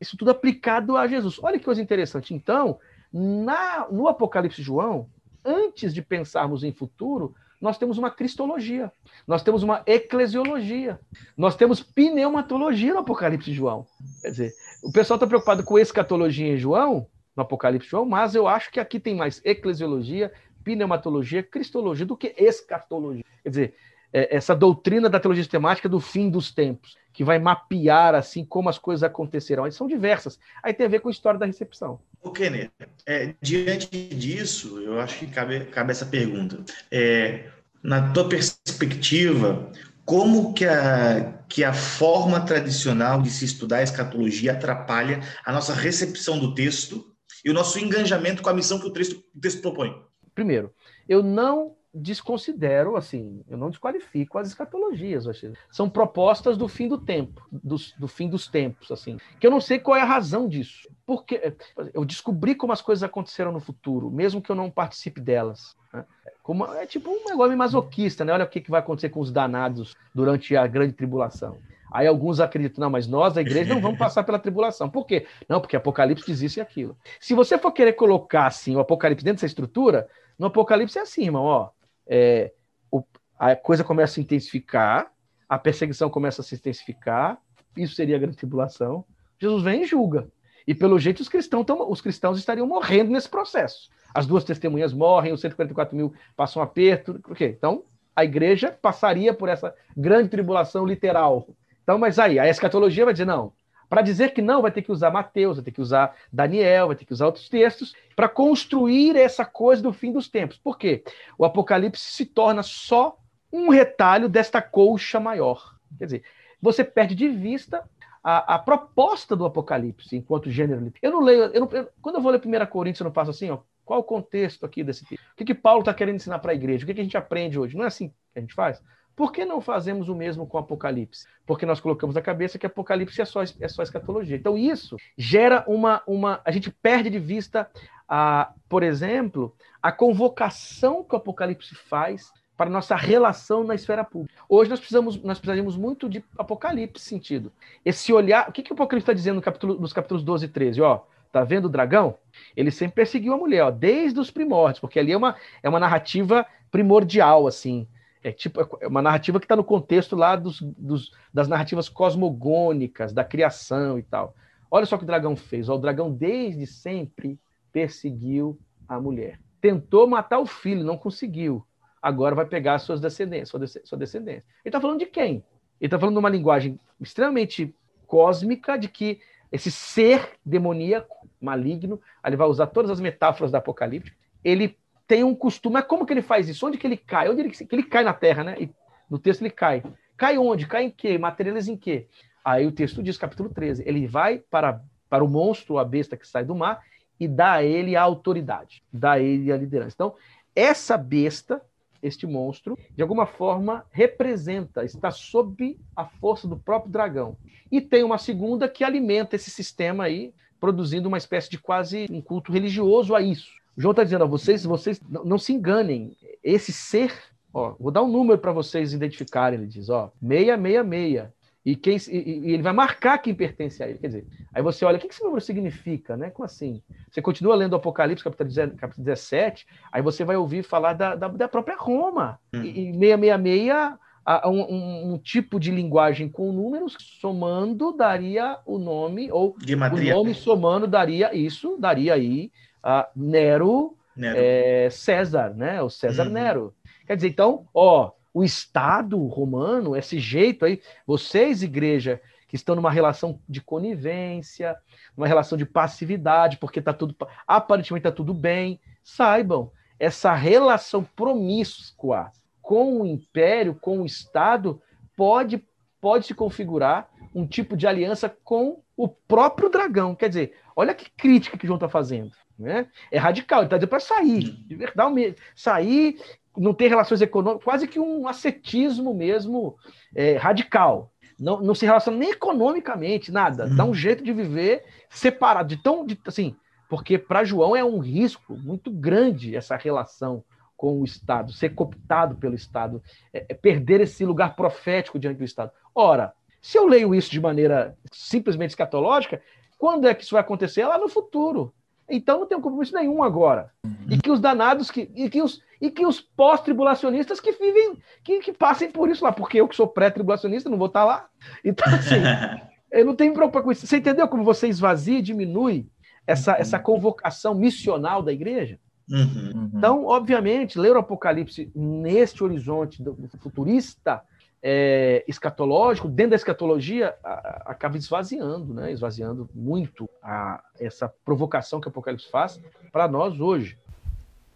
[0.00, 1.38] Isso tudo aplicado a Jesus.
[1.42, 2.32] Olha que coisa interessante.
[2.32, 2.78] Então,
[3.12, 5.08] na, no Apocalipse de João,
[5.44, 8.92] antes de pensarmos em futuro, nós temos uma cristologia,
[9.26, 11.00] nós temos uma eclesiologia,
[11.36, 13.86] nós temos pneumatologia no Apocalipse de João.
[14.20, 14.52] Quer dizer,
[14.82, 17.06] o pessoal está preocupado com escatologia em João,
[17.36, 20.32] no Apocalipse João, mas eu acho que aqui tem mais eclesiologia,
[20.62, 23.24] pneumatologia, cristologia do que escatologia.
[23.42, 23.74] Quer dizer,
[24.12, 28.68] é, essa doutrina da teologia sistemática do fim dos tempos, que vai mapear assim como
[28.68, 29.64] as coisas acontecerão.
[29.64, 30.38] Elas são diversas.
[30.62, 32.00] Aí tem a ver com a história da recepção.
[32.22, 32.70] O Kenner,
[33.06, 36.64] é, diante disso, eu acho que cabe, cabe essa pergunta.
[36.90, 37.50] É,
[37.82, 39.70] na tua perspectiva,
[40.04, 45.74] como que a, que a forma tradicional de se estudar a escatologia atrapalha a nossa
[45.74, 47.13] recepção do texto
[47.44, 50.02] e o nosso engajamento com a missão que o texto, o texto propõe?
[50.34, 50.72] Primeiro,
[51.08, 55.26] eu não desconsidero, assim, eu não desqualifico as escatologias,
[55.70, 59.60] são propostas do fim do tempo, do, do, fim dos tempos, assim, que eu não
[59.60, 61.54] sei qual é a razão disso, porque
[61.92, 65.76] eu descobri como as coisas aconteceram no futuro, mesmo que eu não participe delas.
[65.92, 66.04] Né?
[66.42, 68.32] Como, é tipo um negócio masoquista, né?
[68.32, 71.56] Olha o que, que vai acontecer com os danados durante a grande tribulação.
[71.92, 74.88] Aí alguns acreditam, não, mas nós, da igreja, não vamos passar pela tribulação.
[74.90, 75.26] Por quê?
[75.48, 76.96] Não, porque Apocalipse diz isso e aquilo.
[77.20, 80.08] Se você for querer colocar, assim, o Apocalipse dentro dessa estrutura,
[80.38, 81.70] no Apocalipse é assim, irmão, ó,
[82.06, 82.52] é,
[82.90, 83.02] o,
[83.38, 85.12] a coisa começa a se intensificar,
[85.48, 87.38] a perseguição começa a se intensificar,
[87.76, 89.04] isso seria a grande tribulação.
[89.38, 90.28] Jesus vem e julga.
[90.66, 93.90] E pelo jeito os cristãos, tão, os cristãos estariam morrendo nesse processo.
[94.14, 97.14] As duas testemunhas morrem, os 144 mil passam aperto.
[97.20, 97.54] Por quê?
[97.56, 97.84] Então,
[98.16, 101.48] a igreja passaria por essa grande tribulação literal.
[101.84, 103.52] Então, mas aí, a escatologia vai dizer, não,
[103.88, 106.96] para dizer que não, vai ter que usar Mateus, vai ter que usar Daniel, vai
[106.96, 110.56] ter que usar outros textos para construir essa coisa do fim dos tempos.
[110.56, 111.04] Por quê?
[111.38, 113.16] O Apocalipse se torna só
[113.52, 115.76] um retalho desta colcha maior.
[115.96, 116.24] Quer dizer,
[116.60, 117.88] você perde de vista
[118.22, 120.92] a, a proposta do Apocalipse enquanto gênero.
[121.00, 123.30] Eu não leio, eu não, eu, quando eu vou ler 1 Coríntios, eu não faço
[123.30, 125.22] assim, ó, qual o contexto aqui desse texto?
[125.22, 126.84] O que, que Paulo está querendo ensinar para a igreja?
[126.84, 127.76] O que, que a gente aprende hoje?
[127.76, 128.82] Não é assim que a gente faz?
[129.16, 131.26] Por que não fazemos o mesmo com Apocalipse?
[131.46, 134.36] Porque nós colocamos na cabeça que Apocalipse é só, é só escatologia.
[134.36, 136.02] Então, isso gera uma.
[136.06, 137.70] uma a gente perde de vista,
[138.08, 144.34] a, por exemplo, a convocação que o Apocalipse faz para nossa relação na esfera pública.
[144.48, 147.52] Hoje nós precisamos, nós precisamos muito de Apocalipse sentido.
[147.84, 148.48] Esse olhar.
[148.48, 150.80] O que, que o Apocalipse está dizendo no capítulo, nos capítulos 12 e 13?
[150.80, 151.00] Ó,
[151.30, 152.16] tá vendo o dragão?
[152.56, 155.80] Ele sempre perseguiu a mulher, ó, desde os primórdios, porque ali é uma, é uma
[155.80, 157.86] narrativa primordial, assim
[158.24, 163.12] é tipo é uma narrativa que está no contexto lá dos, dos, das narrativas cosmogônicas,
[163.12, 164.34] da criação e tal.
[164.70, 165.68] Olha só o que o dragão fez.
[165.68, 167.38] O dragão desde sempre
[167.70, 168.58] perseguiu
[168.88, 169.38] a mulher.
[169.60, 171.64] Tentou matar o filho, não conseguiu.
[172.00, 173.50] Agora vai pegar suas descendências,
[173.84, 174.44] sua descendência.
[174.64, 175.44] Ele está falando de quem?
[175.78, 177.74] Ele está falando de uma linguagem extremamente
[178.06, 179.20] cósmica de que
[179.52, 184.12] esse ser demoníaco, maligno, ele vai usar todas as metáforas da Apocalipse,
[184.42, 184.76] ele
[185.06, 185.74] tem um costume.
[185.74, 186.66] Mas como que ele faz isso?
[186.66, 187.28] Onde que ele cai?
[187.28, 188.56] Onde ele, que ele cai na terra, né?
[188.58, 188.70] E
[189.10, 189.82] no texto ele cai.
[190.16, 190.66] Cai onde?
[190.66, 191.18] Cai em quê?
[191.18, 192.08] Materializa em quê?
[192.44, 196.28] Aí o texto diz, capítulo 13, ele vai para, para o monstro, a besta que
[196.28, 196.82] sai do mar,
[197.18, 199.94] e dá a ele a autoridade, dá a ele a liderança.
[199.94, 200.14] Então,
[200.54, 201.62] essa besta,
[202.02, 207.36] este monstro, de alguma forma representa, está sob a força do próprio dragão.
[207.72, 212.20] E tem uma segunda que alimenta esse sistema aí, produzindo uma espécie de quase um
[212.20, 213.50] culto religioso a isso.
[213.76, 217.12] João está dizendo, ó, vocês, vocês não, se enganem, esse ser
[217.54, 219.60] Ó, vou dar um número para vocês identificarem.
[219.60, 221.28] Ele diz, ó, 666.
[221.64, 223.98] E, quem, e, e, ele vai marcar quem pertence a ele.
[223.98, 226.28] Quer dizer, aí você olha, o que esse número significa, né?
[226.28, 226.82] Como assim?
[227.10, 228.50] Você continua lendo o Apocalipse, capítulo
[228.98, 232.38] 17, aí você vai ouvir falar da, da, da própria Roma.
[232.52, 232.62] Hum.
[232.62, 238.78] E, e 666, a, um, um, um, tipo de linguagem com números, somando daria o
[238.78, 242.50] nome, ou o nome somando daria isso, daria aí
[242.84, 244.38] uh, Nero, Nero.
[244.38, 245.82] É, César, né?
[245.82, 246.32] O César uhum.
[246.32, 246.74] Nero.
[247.06, 252.90] Quer dizer, então, ó, o Estado romano, esse jeito aí, vocês, igreja, que estão numa
[252.90, 254.76] relação de conivência,
[255.16, 257.16] numa relação de passividade, porque tá tudo
[257.46, 262.30] aparentemente está tudo bem, saibam, essa relação promíscua
[262.62, 264.80] com o império, com o Estado,
[265.16, 265.64] pode,
[266.00, 270.14] pode se configurar um tipo de aliança com o próprio dragão.
[270.14, 272.32] Quer dizer, olha que crítica que o João está fazendo.
[272.58, 272.86] Né?
[273.10, 276.18] É radical, ele está dizendo para sair, de verdade, sair
[276.56, 279.76] não ter relações econômicas, quase que um ascetismo mesmo
[280.14, 281.10] é, radical.
[281.38, 283.68] Não, não se relaciona nem economicamente, nada.
[283.68, 283.94] Dá um uhum.
[283.94, 286.06] jeito de viver separado, de tão.
[286.06, 286.54] De, assim,
[286.88, 290.44] porque para João é um risco muito grande essa relação
[290.76, 295.44] com o Estado, ser cooptado pelo Estado, é, é perder esse lugar profético diante do
[295.44, 295.72] Estado.
[295.92, 296.32] Ora,
[296.64, 299.42] se eu leio isso de maneira simplesmente escatológica,
[299.76, 300.86] quando é que isso vai acontecer?
[300.86, 301.74] Lá no futuro.
[302.08, 303.70] Então não tem compromisso nenhum agora.
[303.84, 303.94] Uhum.
[304.08, 308.38] E que os danados que e que os e que os pós-tribulacionistas que vivem que,
[308.40, 311.28] que passem por isso lá, porque eu que sou pré-tribulacionista não vou estar lá.
[311.62, 312.22] Então assim,
[312.90, 313.86] eu não tenho preocupação com isso.
[313.86, 315.86] Você entendeu como você esvazia e diminui
[316.26, 316.60] essa uhum.
[316.60, 318.78] essa convocação missional da igreja?
[319.10, 319.70] Uhum.
[319.74, 324.22] Então, obviamente, ler o Apocalipse neste horizonte do futurista
[324.66, 328.90] é, escatológico, dentro da escatologia, a, acaba esvaziando, né?
[328.90, 332.58] esvaziando muito a, essa provocação que o Apocalipse faz
[332.90, 333.76] para nós hoje.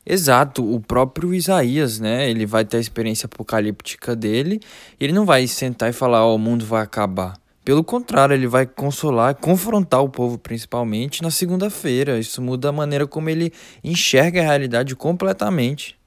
[0.07, 2.31] Exato, o próprio Isaías, né?
[2.31, 4.59] Ele vai ter a experiência apocalíptica dele,
[4.99, 7.35] e ele não vai sentar e falar, oh, o mundo vai acabar.
[7.63, 12.19] Pelo contrário, ele vai consolar, confrontar o povo principalmente na segunda-feira.
[12.19, 13.53] Isso muda a maneira como ele
[13.85, 15.98] enxerga a realidade completamente.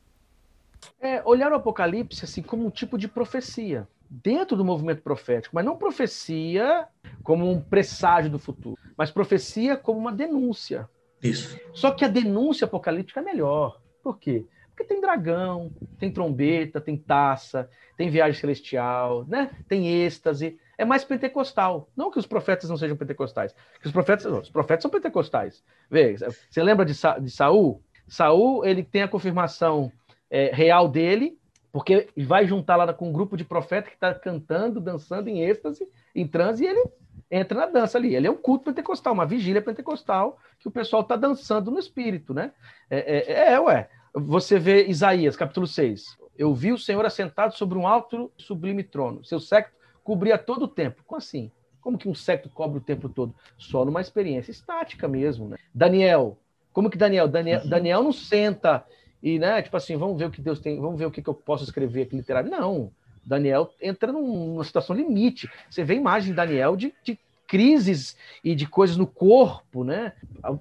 [1.02, 5.66] É, olhar o Apocalipse assim como um tipo de profecia dentro do movimento profético, mas
[5.66, 6.88] não profecia
[7.24, 10.90] como um presságio do futuro, mas profecia como uma denúncia.
[11.24, 11.58] Isso.
[11.74, 13.80] Só que a denúncia apocalíptica é melhor.
[14.04, 14.46] Por quê?
[14.70, 19.52] Porque tem dragão, tem trombeta, tem taça, tem viagem celestial, né?
[19.68, 20.60] Tem êxtase.
[20.78, 21.88] É mais pentecostal.
[21.96, 23.56] Não que os profetas não sejam pentecostais.
[23.80, 25.64] Que os profetas, os profetas são pentecostais.
[25.90, 27.84] Vê, você lembra de, Sa, de Saul?
[28.08, 29.92] Saul, ele tem a confirmação
[30.32, 31.38] é, real dele,
[31.72, 35.88] porque vai juntar lá com um grupo de profeta que está cantando, dançando em êxtase,
[36.16, 36.84] em transe, e ele
[37.30, 38.16] entra na dança ali.
[38.16, 42.34] Ele é um culto pentecostal, uma vigília pentecostal, que o pessoal está dançando no espírito,
[42.34, 42.52] né?
[42.90, 43.90] É, é, é, ué.
[44.14, 46.18] Você vê Isaías, capítulo 6.
[46.38, 49.24] Eu vi o Senhor assentado sobre um alto e sublime trono.
[49.24, 49.74] Seu século
[50.04, 51.02] cobria todo o tempo.
[51.06, 51.50] Como assim?
[51.80, 53.34] Como que um século cobre o tempo todo?
[53.58, 55.58] Só numa experiência estática mesmo, né?
[55.74, 56.38] Daniel.
[56.74, 57.28] Como que Daniel?
[57.28, 57.70] Daniel, uhum.
[57.70, 58.86] Daniel não senta
[59.22, 61.30] e, né, tipo assim, vamos ver o que Deus tem, vamos ver o que, que
[61.30, 62.50] eu posso escrever aqui literário.
[62.50, 62.92] Não,
[63.24, 65.50] Daniel entra numa situação limite.
[65.70, 70.14] Você vê imagem de Daniel de, de crises e de coisas no corpo, né?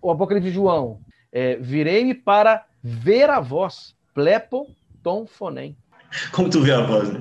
[0.03, 1.01] O Apocalipse de João,
[1.33, 4.67] é, virei-me para ver a voz, plepo
[5.03, 5.77] tom fonem.
[6.33, 7.21] Como tu vê a voz, né?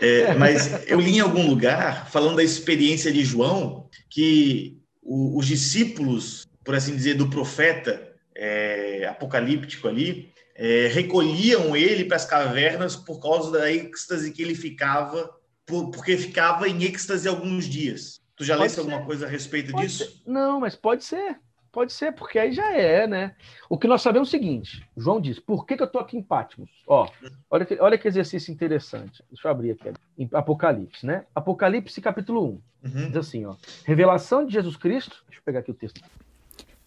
[0.00, 5.46] É, mas eu li em algum lugar, falando da experiência de João, que o, os
[5.46, 12.96] discípulos, por assim dizer, do profeta é, apocalíptico ali, é, recolhiam ele para as cavernas
[12.96, 15.30] por causa da êxtase que ele ficava,
[15.66, 18.20] por, porque ficava em êxtase alguns dias.
[18.34, 20.04] Tu já leste alguma coisa a respeito pode disso?
[20.04, 20.30] Ser.
[20.30, 21.38] Não, mas pode ser.
[21.72, 23.34] Pode ser, porque aí já é, né?
[23.68, 26.16] O que nós sabemos é o seguinte: João diz, por que, que eu estou aqui
[26.16, 26.70] em Patmos?
[26.86, 27.06] Ó,
[27.50, 29.22] olha que, olha que exercício interessante.
[29.30, 31.26] Deixa eu abrir aqui, em Apocalipse, né?
[31.34, 32.88] Apocalipse, capítulo 1.
[32.88, 33.08] Uhum.
[33.08, 33.56] Diz assim, ó.
[33.84, 35.22] Revelação de Jesus Cristo.
[35.26, 36.00] Deixa eu pegar aqui o texto.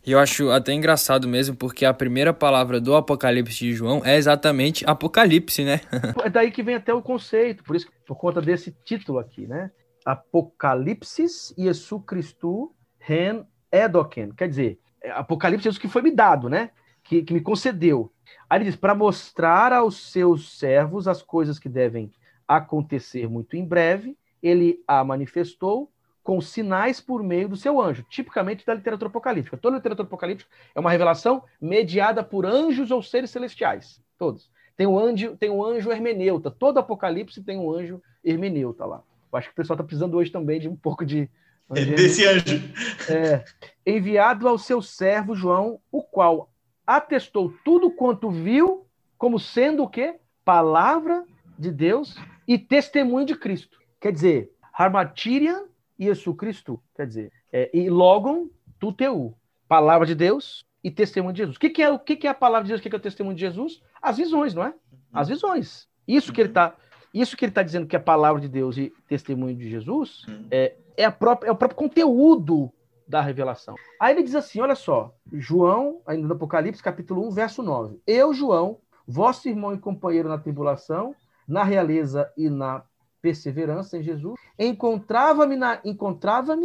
[0.10, 4.18] E eu acho até engraçado mesmo, porque a primeira palavra do Apocalipse de João é
[4.18, 5.82] exatamente Apocalipse, né?
[6.26, 9.70] é daí que vem até o conceito, por isso, por conta desse título aqui, né?
[10.04, 14.32] Apocalipsis Jesu Christu Ren Edoken.
[14.32, 16.72] Quer dizer, é Apocalipse Jesus que foi me dado, né?
[17.04, 18.12] que, que me concedeu.
[18.50, 22.12] Aí ele diz: para mostrar aos seus servos as coisas que devem
[22.48, 25.92] acontecer muito em breve, ele a manifestou
[26.30, 29.58] com sinais por meio do seu anjo, tipicamente da literatura apocalíptica.
[29.58, 34.00] Toda literatura apocalíptica é uma revelação mediada por anjos ou seres celestiais.
[34.16, 34.52] Todos.
[34.78, 36.52] Tem o anjo, tem o anjo hermeneuta.
[36.52, 39.02] Todo apocalipse tem um anjo hermeneuta lá.
[39.34, 41.28] Eu acho que o pessoal está precisando hoje também de um pouco de.
[41.72, 42.62] É desse anjo.
[43.10, 43.44] É,
[43.84, 46.52] enviado ao seu servo João, o qual
[46.86, 48.86] atestou tudo quanto viu,
[49.18, 50.20] como sendo o quê?
[50.46, 51.26] Palavra
[51.58, 52.16] de Deus
[52.48, 53.80] e testemunho de Cristo.
[54.00, 55.69] Quer dizer, Harmatirian
[56.06, 56.82] Jesus Cristo.
[56.96, 58.48] Quer dizer, é, e logon
[58.80, 59.36] tuteu.
[59.68, 61.58] Palavra de Deus e testemunho de Jesus.
[61.58, 62.80] O que, que é, o que, que, é a palavra de Deus?
[62.80, 63.82] O que, que é o testemunho de Jesus?
[64.02, 64.74] As visões, não é?
[65.14, 65.88] As visões.
[66.08, 66.76] Isso que ele está
[67.14, 70.26] isso que ele está dizendo que é a palavra de Deus e testemunho de Jesus
[70.52, 72.72] é, é, a própria, é o próprio conteúdo
[73.08, 73.76] da revelação.
[74.00, 78.00] Aí ele diz assim: olha só, João, ainda no Apocalipse, capítulo 1, verso 9.
[78.06, 78.78] Eu, João,
[79.08, 81.16] vosso irmão e companheiro na tribulação,
[81.48, 82.84] na realeza e na
[83.22, 86.58] perseverança em Jesus, encontrava-me na, encontrava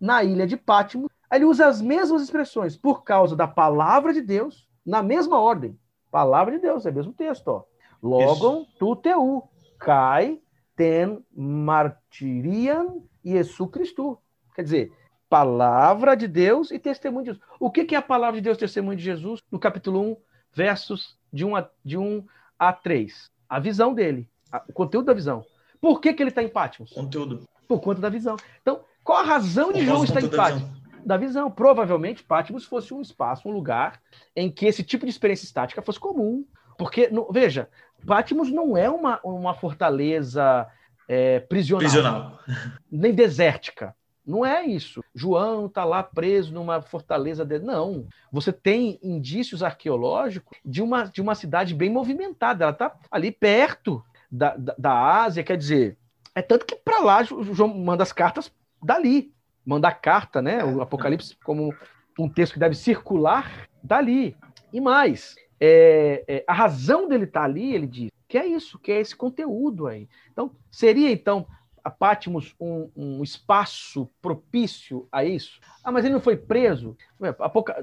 [0.00, 1.10] na ilha de Pátimo.
[1.30, 5.78] Aí ele usa as mesmas expressões, por causa da palavra de Deus, na mesma ordem.
[6.10, 7.48] Palavra de Deus, é o mesmo texto.
[7.48, 7.64] Ó.
[8.02, 9.48] Logon tu teu,
[9.78, 10.40] cai,
[10.76, 14.18] ten martirian Jesu Cristo.
[14.54, 14.92] Quer dizer,
[15.28, 17.44] palavra de Deus e testemunho de Jesus.
[17.60, 19.40] O que é a palavra de Deus testemunho de Jesus?
[19.50, 20.16] No capítulo 1,
[20.52, 22.24] versos de 1 a, de 1
[22.58, 23.30] a 3.
[23.48, 25.44] A visão dele, a, o conteúdo da visão.
[25.80, 26.92] Por que, que ele está em Pátimos?
[26.92, 27.48] Conteúdo.
[27.66, 28.36] Por conta da visão.
[28.60, 30.68] Então, qual a razão de João estar em Pátimos?
[31.04, 31.50] Da visão.
[31.50, 34.00] Provavelmente, Pátimos fosse um espaço, um lugar
[34.34, 36.44] em que esse tipo de experiência estática fosse comum.
[36.76, 37.68] Porque, veja,
[38.06, 40.66] Pátimos não é uma, uma fortaleza
[41.08, 42.38] é, prisional, prisional,
[42.90, 43.94] nem desértica.
[44.28, 45.02] Não é isso.
[45.14, 47.46] João está lá preso numa fortaleza.
[47.46, 47.58] De...
[47.58, 48.06] Não.
[48.30, 52.64] Você tem indícios arqueológicos de uma, de uma cidade bem movimentada.
[52.64, 55.42] Ela está ali perto da, da, da, Ásia.
[55.42, 55.96] Quer dizer,
[56.34, 58.52] é tanto que para lá João manda as cartas
[58.82, 59.32] dali.
[59.64, 60.64] Manda a carta, né?
[60.64, 61.74] O Apocalipse como
[62.18, 64.36] um texto que deve circular dali.
[64.72, 68.78] E mais, é, é, a razão dele estar tá ali, ele diz, que é isso,
[68.78, 70.08] que é esse conteúdo aí.
[70.30, 71.46] Então, seria então
[71.88, 75.58] a Patmos um, um, espaço propício a isso?
[75.82, 76.94] Ah, mas ele não foi preso?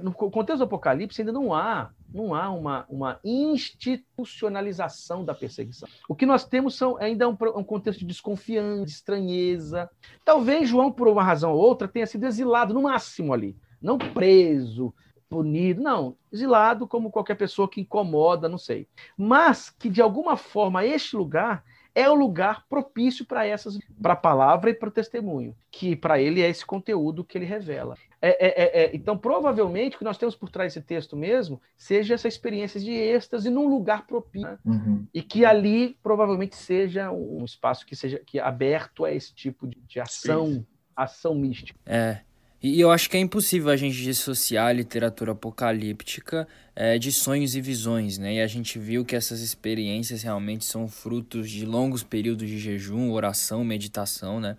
[0.03, 5.89] No contexto do Apocalipse ainda não há, não há uma, uma institucionalização da perseguição.
[6.07, 9.89] O que nós temos são ainda um, um contexto de desconfiança, de estranheza.
[10.23, 14.93] Talvez João, por uma razão ou outra, tenha sido exilado no máximo ali, não preso,
[15.27, 18.87] punido, não, exilado como qualquer pessoa que incomoda, não sei.
[19.17, 21.63] Mas que de alguma forma este lugar
[21.95, 26.19] é o lugar propício para essas, para a palavra e para o testemunho, que para
[26.19, 27.95] ele é esse conteúdo que ele revela.
[28.21, 31.61] É, é, é, é, então, provavelmente, o que nós temos por trás desse texto mesmo
[31.77, 34.57] seja essa experiência de êxtase num lugar propício né?
[34.65, 35.05] uhum.
[35.13, 39.79] e que ali provavelmente seja um espaço que seja que aberto a esse tipo de,
[39.87, 40.65] de ação, Sim.
[40.95, 41.79] ação mística.
[41.85, 42.21] É.
[42.61, 47.55] E eu acho que é impossível a gente dissociar a literatura apocalíptica é, de sonhos
[47.55, 48.35] e visões, né?
[48.35, 53.11] E a gente viu que essas experiências realmente são frutos de longos períodos de jejum,
[53.11, 54.57] oração, meditação, né?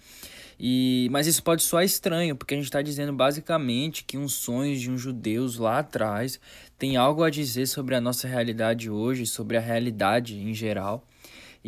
[0.59, 4.80] E, mas isso pode soar estranho, porque a gente está dizendo basicamente que uns sonhos
[4.80, 6.40] de uns judeus lá atrás
[6.78, 11.07] tem algo a dizer sobre a nossa realidade hoje, sobre a realidade em geral.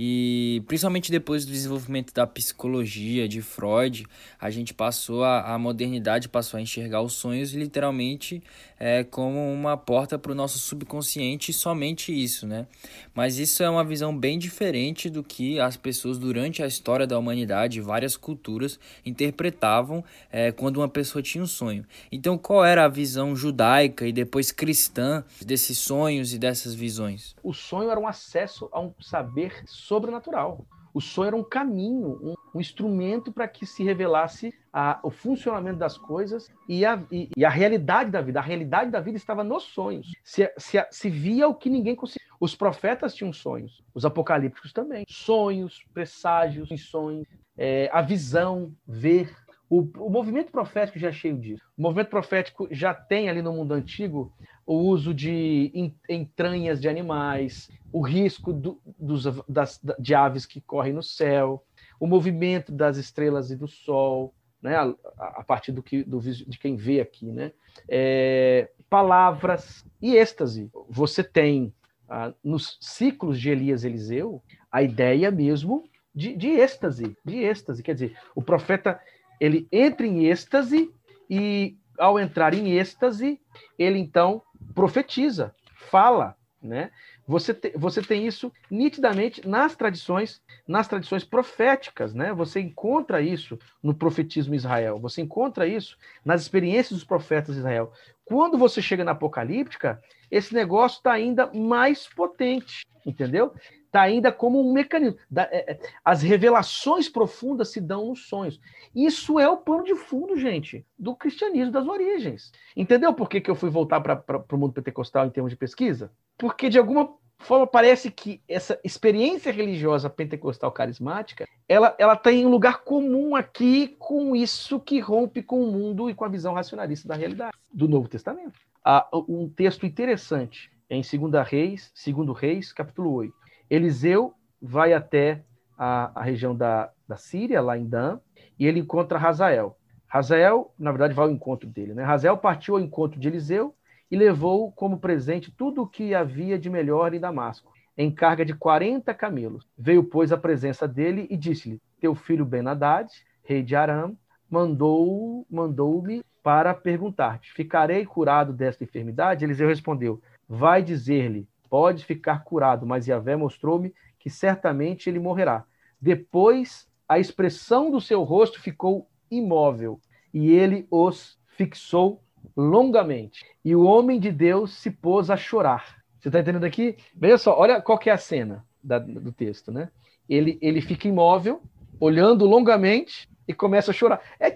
[0.00, 4.06] E principalmente depois do desenvolvimento da psicologia de Freud,
[4.40, 8.40] a gente passou a, a modernidade passou a enxergar os sonhos literalmente
[8.78, 12.68] é, como uma porta para o nosso subconsciente somente isso, né?
[13.12, 17.18] Mas isso é uma visão bem diferente do que as pessoas durante a história da
[17.18, 21.84] humanidade, várias culturas interpretavam é, quando uma pessoa tinha um sonho.
[22.12, 27.34] Então, qual era a visão judaica e depois cristã desses sonhos e dessas visões?
[27.42, 30.66] O sonho era um acesso a um saber sobrenatural.
[30.92, 35.78] O sonho era um caminho, um, um instrumento para que se revelasse a, o funcionamento
[35.78, 38.40] das coisas e a, e, e a, realidade da vida.
[38.40, 40.12] A realidade da vida estava nos sonhos.
[40.22, 42.26] Se, se, se via o que ninguém conseguia.
[42.40, 45.04] Os profetas tinham sonhos, os apocalípticos também.
[45.08, 47.26] Sonhos, presságios, sonhos,
[47.56, 49.34] é, a visão, ver.
[49.70, 51.62] O, o movimento profético já é cheio disso.
[51.76, 54.32] O movimento profético já tem ali no mundo antigo
[54.68, 55.72] o uso de
[56.06, 61.64] entranhas de animais, o risco do, dos, das, de aves que correm no céu,
[61.98, 66.58] o movimento das estrelas e do sol, né, a, a partir do que, do, de
[66.58, 67.52] quem vê aqui, né?
[67.88, 70.70] É, palavras e êxtase.
[70.90, 71.72] Você tem
[72.06, 77.82] ah, nos ciclos de Elias Eliseu a ideia mesmo de, de êxtase, de êxtase.
[77.82, 79.00] Quer dizer, o profeta
[79.40, 80.92] ele entra em êxtase
[81.30, 83.40] e ao entrar em êxtase
[83.78, 84.42] ele então
[84.78, 85.52] profetiza.
[85.90, 86.90] fala, né?
[87.26, 92.32] Você, te, você tem isso nitidamente nas tradições, nas tradições proféticas, né?
[92.32, 97.92] Você encontra isso no profetismo Israel, você encontra isso nas experiências dos profetas de Israel.
[98.24, 100.00] Quando você chega na apocalíptica,
[100.30, 103.52] esse negócio está ainda mais potente, entendeu?
[103.86, 105.18] Está ainda como um mecanismo.
[105.34, 108.60] É, é, as revelações profundas se dão nos sonhos.
[108.94, 112.52] Isso é o pano de fundo, gente, do cristianismo das origens.
[112.76, 116.12] Entendeu por que, que eu fui voltar para o mundo pentecostal em termos de pesquisa?
[116.36, 122.50] Porque, de alguma forma, parece que essa experiência religiosa pentecostal carismática, ela, ela tem um
[122.50, 127.08] lugar comum aqui com isso que rompe com o mundo e com a visão racionalista
[127.08, 128.60] da realidade, do Novo Testamento.
[128.84, 133.34] Há um texto interessante em 2 Reis, 2 Reis, capítulo 8.
[133.68, 135.44] Eliseu vai até
[135.76, 138.18] a, a região da, da Síria, lá em Dan,
[138.58, 139.76] e ele encontra Razael.
[140.06, 141.94] Razael, na verdade, vai ao encontro dele.
[141.94, 142.02] Né?
[142.02, 143.74] Razael partiu ao encontro de Eliseu
[144.10, 148.54] e levou como presente tudo o que havia de melhor em Damasco, em carga de
[148.54, 149.66] 40 camelos.
[149.76, 153.08] Veio, pois, à presença dele e disse-lhe: Teu filho Ben-Hadad,
[153.44, 154.16] rei de Aram,
[154.50, 156.02] mandou-me mandou
[156.42, 159.44] para perguntar-te: Ficarei curado desta enfermidade?
[159.44, 165.64] Eliseu respondeu: Vai dizer-lhe: Pode ficar curado, mas Yahvé mostrou-me que certamente ele morrerá.
[166.00, 170.00] Depois, a expressão do seu rosto ficou imóvel
[170.32, 172.22] e ele os fixou
[172.56, 173.44] longamente.
[173.64, 176.02] E o homem de Deus se pôs a chorar.
[176.18, 176.96] Você está entendendo aqui?
[177.14, 179.90] Veja só, olha qual que é a cena da, do texto, né?
[180.28, 181.62] Ele, ele fica imóvel,
[182.00, 184.20] olhando longamente e começa a chorar.
[184.38, 184.50] É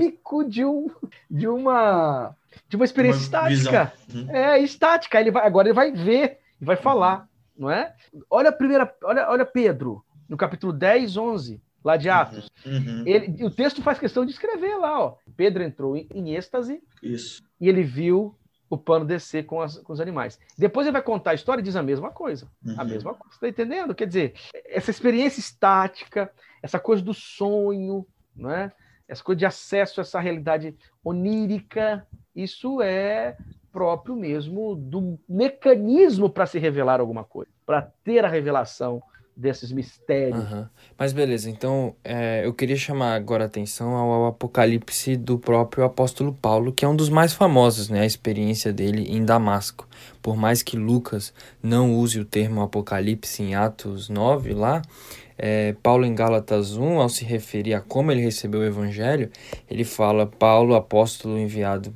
[0.00, 0.90] típico de, um,
[1.30, 2.34] de uma
[2.68, 3.92] de uma experiência uma estática.
[4.14, 4.30] Uhum.
[4.30, 5.20] É, estática.
[5.20, 7.94] Ele vai, agora ele vai ver, vai falar, não é?
[8.28, 12.50] Olha a primeira, olha, olha Pedro, no capítulo 10, 11 lá de Atos.
[12.64, 13.02] Uhum, uhum.
[13.06, 15.16] Ele, o texto faz questão de escrever lá, ó.
[15.36, 17.42] Pedro entrou em, em êxtase Isso.
[17.60, 18.36] e ele viu
[18.68, 20.38] o pano descer com, as, com os animais.
[20.56, 22.46] Depois ele vai contar a história e diz a mesma coisa.
[22.64, 22.74] Uhum.
[22.78, 23.34] A mesma coisa.
[23.34, 23.94] Você está entendendo?
[23.94, 24.34] Quer dizer,
[24.66, 26.30] essa experiência estática,
[26.62, 28.70] essa coisa do sonho, não é?
[29.10, 33.36] Essa coisa de acesso a essa realidade onírica, isso é
[33.72, 39.02] próprio mesmo do mecanismo para se revelar alguma coisa, para ter a revelação
[39.40, 40.50] desses mistérios.
[40.52, 40.66] Uhum.
[40.98, 45.84] Mas beleza, então é, eu queria chamar agora a atenção ao, ao, Apocalipse do próprio
[45.84, 49.88] apóstolo Paulo, que é um dos mais famosos, né, a experiência dele em Damasco.
[50.20, 51.32] Por mais que Lucas
[51.62, 54.82] não use o termo Apocalipse em Atos 9 lá,
[55.38, 59.30] é, Paulo em Gálatas 1, ao se referir a como ele recebeu o evangelho,
[59.70, 61.94] ele fala Paulo, apóstolo enviado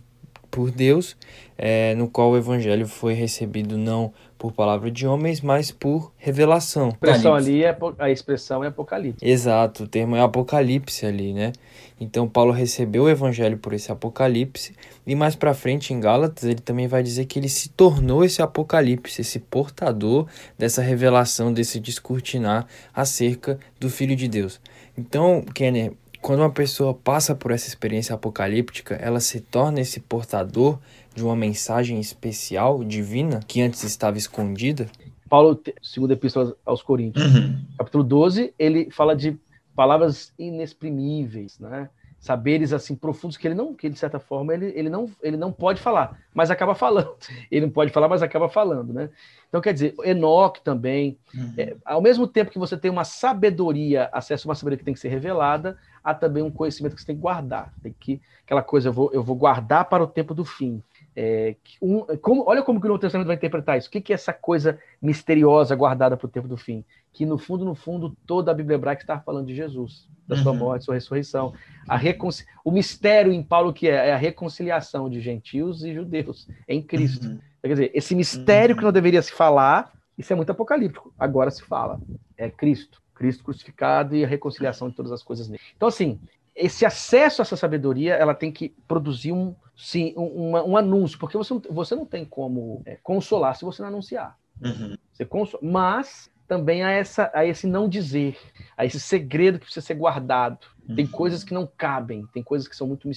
[0.50, 1.16] por Deus,
[1.56, 6.88] é, no qual o evangelho foi recebido não por palavra de homens, mas por revelação.
[6.88, 9.24] A expressão ali é a expressão é apocalipse.
[9.24, 11.52] Exato, o termo é apocalipse ali, né?
[11.98, 14.74] Então Paulo recebeu o evangelho por esse apocalipse
[15.06, 18.42] e mais para frente em Gálatas ele também vai dizer que ele se tornou esse
[18.42, 20.26] apocalipse, esse portador
[20.58, 24.60] dessa revelação, desse descortinar acerca do filho de Deus.
[24.98, 25.92] Então, Kenner,
[26.24, 30.78] quando uma pessoa passa por essa experiência apocalíptica, ela se torna esse portador
[31.14, 34.88] de uma mensagem especial, divina, que antes estava escondida?
[35.28, 37.64] Paulo, segundo epístola aos Coríntios, uhum.
[37.78, 39.38] capítulo 12, ele fala de
[39.74, 41.88] palavras inexprimíveis, né?
[42.24, 45.52] saberes assim profundos que ele não, que de certa forma ele, ele não ele não
[45.52, 47.14] pode falar, mas acaba falando.
[47.50, 49.10] Ele não pode falar, mas acaba falando, né?
[49.46, 51.52] Então quer dizer, Enoque também, uhum.
[51.58, 54.94] é, ao mesmo tempo que você tem uma sabedoria, acesso a uma sabedoria que tem
[54.94, 57.74] que ser revelada, há também um conhecimento que você tem que guardar.
[57.82, 60.82] Tem que aquela coisa eu vou eu vou guardar para o tempo do fim.
[61.16, 63.88] É, um, como, olha como que o Novo Testamento vai interpretar isso.
[63.88, 66.84] O que, que é essa coisa misteriosa guardada para o tempo do fim?
[67.12, 70.52] Que no fundo, no fundo, toda a Bíblia hebraica está falando de Jesus, da sua
[70.52, 70.58] uhum.
[70.58, 71.54] morte, sua ressurreição.
[71.88, 72.44] A reconci...
[72.64, 77.28] O mistério em Paulo que é, é a reconciliação de gentios e judeus em Cristo.
[77.28, 77.38] Uhum.
[77.62, 78.78] Quer dizer, esse mistério uhum.
[78.78, 81.14] que não deveria se falar, isso é muito apocalíptico.
[81.18, 82.00] Agora se fala.
[82.36, 83.00] É Cristo.
[83.14, 85.62] Cristo crucificado e a reconciliação de todas as coisas nele.
[85.76, 86.18] Então, assim,
[86.54, 91.36] esse acesso a essa sabedoria, ela tem que produzir um, sim, um, um anúncio, porque
[91.36, 94.38] você não, você não tem como é, consolar se você não anunciar.
[94.62, 94.96] Uhum.
[95.12, 98.38] Você consola, mas também há, essa, há esse não dizer,
[98.76, 100.66] há esse segredo que precisa ser guardado.
[100.88, 100.94] Uhum.
[100.94, 103.08] Tem coisas que não cabem, tem coisas que são muito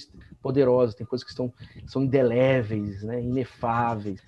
[0.42, 1.52] poderosas, tem coisas que são,
[1.86, 4.20] são indeléveis, né, inefáveis.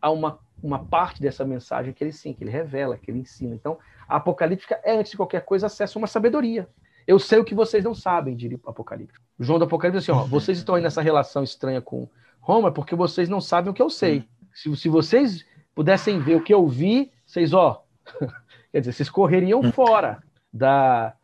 [0.00, 3.54] Há uma, uma parte dessa mensagem que ele sim, que ele revela, que ele ensina.
[3.54, 6.68] Então, a apocalíptica é, antes de qualquer coisa, acesso a uma sabedoria.
[7.06, 9.18] Eu sei o que vocês não sabem, diria o Apocalipse.
[9.38, 12.08] O João do Apocalipse assim, ó, vocês estão aí nessa relação estranha com
[12.40, 14.24] Roma porque vocês não sabem o que eu sei.
[14.52, 15.44] Se, se vocês
[15.74, 17.84] pudessem ver o que eu vi, vocês, ó,
[18.72, 21.14] quer dizer, vocês correriam fora da,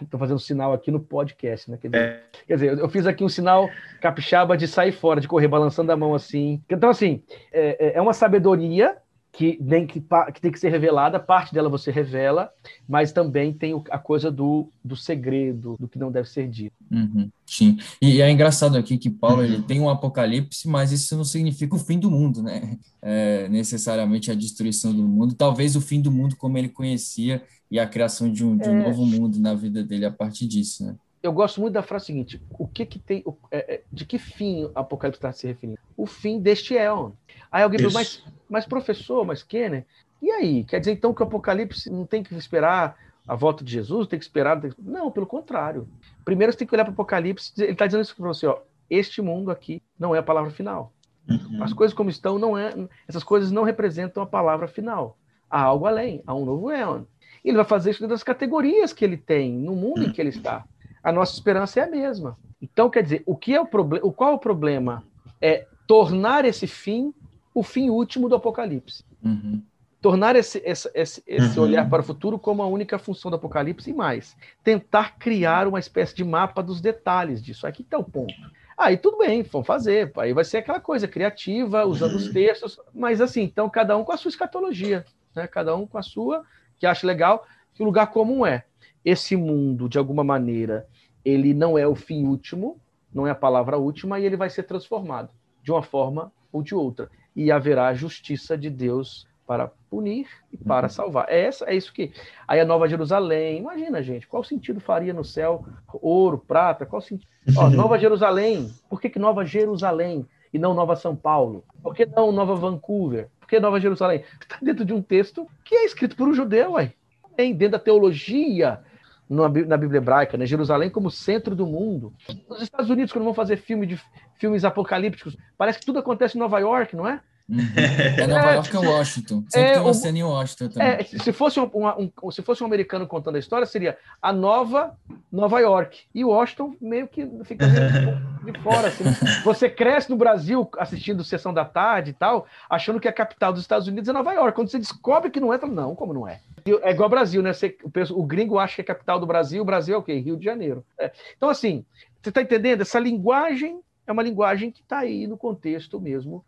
[0.00, 1.76] Estou fazendo sinal aqui no podcast, né?
[1.76, 2.22] Quer dizer, é.
[2.46, 3.68] quer dizer, eu fiz aqui um sinal
[4.00, 6.62] capixaba de sair fora, de correr balançando a mão assim.
[6.70, 8.96] Então, assim, é, é, é uma sabedoria
[9.34, 10.00] que, nem, que,
[10.32, 12.52] que tem que ser revelada, parte dela você revela,
[12.88, 16.72] mas também tem a coisa do, do segredo, do que não deve ser dito.
[16.90, 21.24] Uhum, sim, e é engraçado aqui que Paulo ele tem um apocalipse, mas isso não
[21.24, 22.78] significa o fim do mundo, né?
[23.02, 27.80] É, necessariamente a destruição do mundo, talvez o fim do mundo como ele conhecia e
[27.80, 28.84] a criação de um, de um é...
[28.84, 30.94] novo mundo na vida dele a partir disso, né?
[31.24, 34.64] eu gosto muito da frase seguinte: o que que tem, é, é, de que fim
[34.64, 35.78] o Apocalipse está se referindo?
[35.96, 37.12] O fim deste éon.
[37.50, 38.22] Aí alguém pergunta, mas,
[38.54, 39.84] mas professor, mas Kenner,
[40.22, 40.62] e aí?
[40.62, 42.96] Quer dizer então que o Apocalipse não tem que esperar
[43.26, 44.60] a volta de Jesus, tem que esperar?
[44.60, 44.76] Tem que...
[44.80, 45.88] Não, pelo contrário.
[46.24, 48.60] Primeiro você tem que olhar para o Apocalipse, ele está dizendo isso para você: ó,
[48.88, 50.92] este mundo aqui não é a palavra final.
[51.28, 51.64] Uhum.
[51.64, 52.72] As coisas como estão não é,
[53.08, 55.18] essas coisas não representam a palavra final.
[55.50, 57.02] Há algo além, há um novo éon.
[57.44, 60.30] Ele vai fazer isso dentro das categorias que ele tem, no mundo em que ele
[60.30, 60.64] está
[61.04, 62.38] a nossa esperança é a mesma.
[62.60, 64.10] Então, quer dizer, o que é o problema?
[64.12, 65.04] Qual é o problema?
[65.40, 67.12] É tornar esse fim
[67.54, 69.04] o fim último do Apocalipse.
[69.24, 69.62] Uhum.
[70.00, 71.64] Tornar esse, esse, esse, esse uhum.
[71.64, 74.36] olhar para o futuro como a única função do Apocalipse e mais.
[74.62, 77.66] Tentar criar uma espécie de mapa dos detalhes disso.
[77.66, 78.34] Aqui está o ponto.
[78.76, 80.12] Aí tudo bem, vamos fazer.
[80.16, 84.12] Aí vai ser aquela coisa criativa, usando os textos, mas assim, então cada um com
[84.12, 85.46] a sua escatologia, né?
[85.46, 86.44] cada um com a sua,
[86.76, 88.64] que acha legal, que o lugar comum é
[89.04, 90.88] esse mundo, de alguma maneira,
[91.24, 92.80] ele não é o fim último,
[93.12, 95.30] não é a palavra última, e ele vai ser transformado
[95.62, 97.08] de uma forma ou de outra.
[97.34, 100.90] E haverá a justiça de Deus para punir e para uhum.
[100.90, 101.26] salvar.
[101.28, 102.12] É, essa, é isso que.
[102.48, 106.86] Aí a Nova Jerusalém, imagina, gente, qual sentido faria no céu ouro, prata?
[106.86, 107.28] Qual sentido?
[107.56, 111.64] Ó, Nova Jerusalém, por que, que Nova Jerusalém e não Nova São Paulo?
[111.82, 113.28] Por que não Nova Vancouver?
[113.38, 114.24] Por que Nova Jerusalém?
[114.40, 116.92] Está dentro de um texto que é escrito por um judeu, ué.
[117.36, 118.80] Dentro da teologia
[119.28, 120.46] na Bíblia hebraica, né?
[120.46, 122.12] Jerusalém como centro do mundo.
[122.48, 124.00] Os Estados Unidos, quando vão fazer filme de,
[124.36, 127.20] filmes apocalípticos, parece que tudo acontece em Nova York, não é?
[127.48, 127.58] Uhum.
[127.76, 129.44] É Nova é, York ou Washington.
[129.48, 130.88] Sempre é, tem uma um, cena em Washington também.
[130.88, 134.96] É, se, fosse um, um, se fosse um americano contando a história, seria a nova
[135.30, 136.04] Nova York.
[136.14, 138.88] E Washington meio que fica de fora.
[138.88, 139.04] Assim.
[139.44, 143.62] Você cresce no Brasil assistindo Sessão da Tarde e tal, achando que a capital dos
[143.62, 144.54] Estados Unidos é Nova York.
[144.54, 146.40] Quando você descobre que não é, fala, não, como não é?
[146.82, 147.52] É igual ao Brasil, né?
[147.52, 150.02] Você, o, o, gringo acha que é a capital do Brasil, o Brasil é o
[150.02, 150.14] quê?
[150.14, 150.84] Rio de Janeiro.
[150.98, 151.12] É.
[151.36, 151.84] Então, assim,
[152.22, 152.80] você está entendendo?
[152.80, 156.44] Essa linguagem é uma linguagem que está aí no contexto mesmo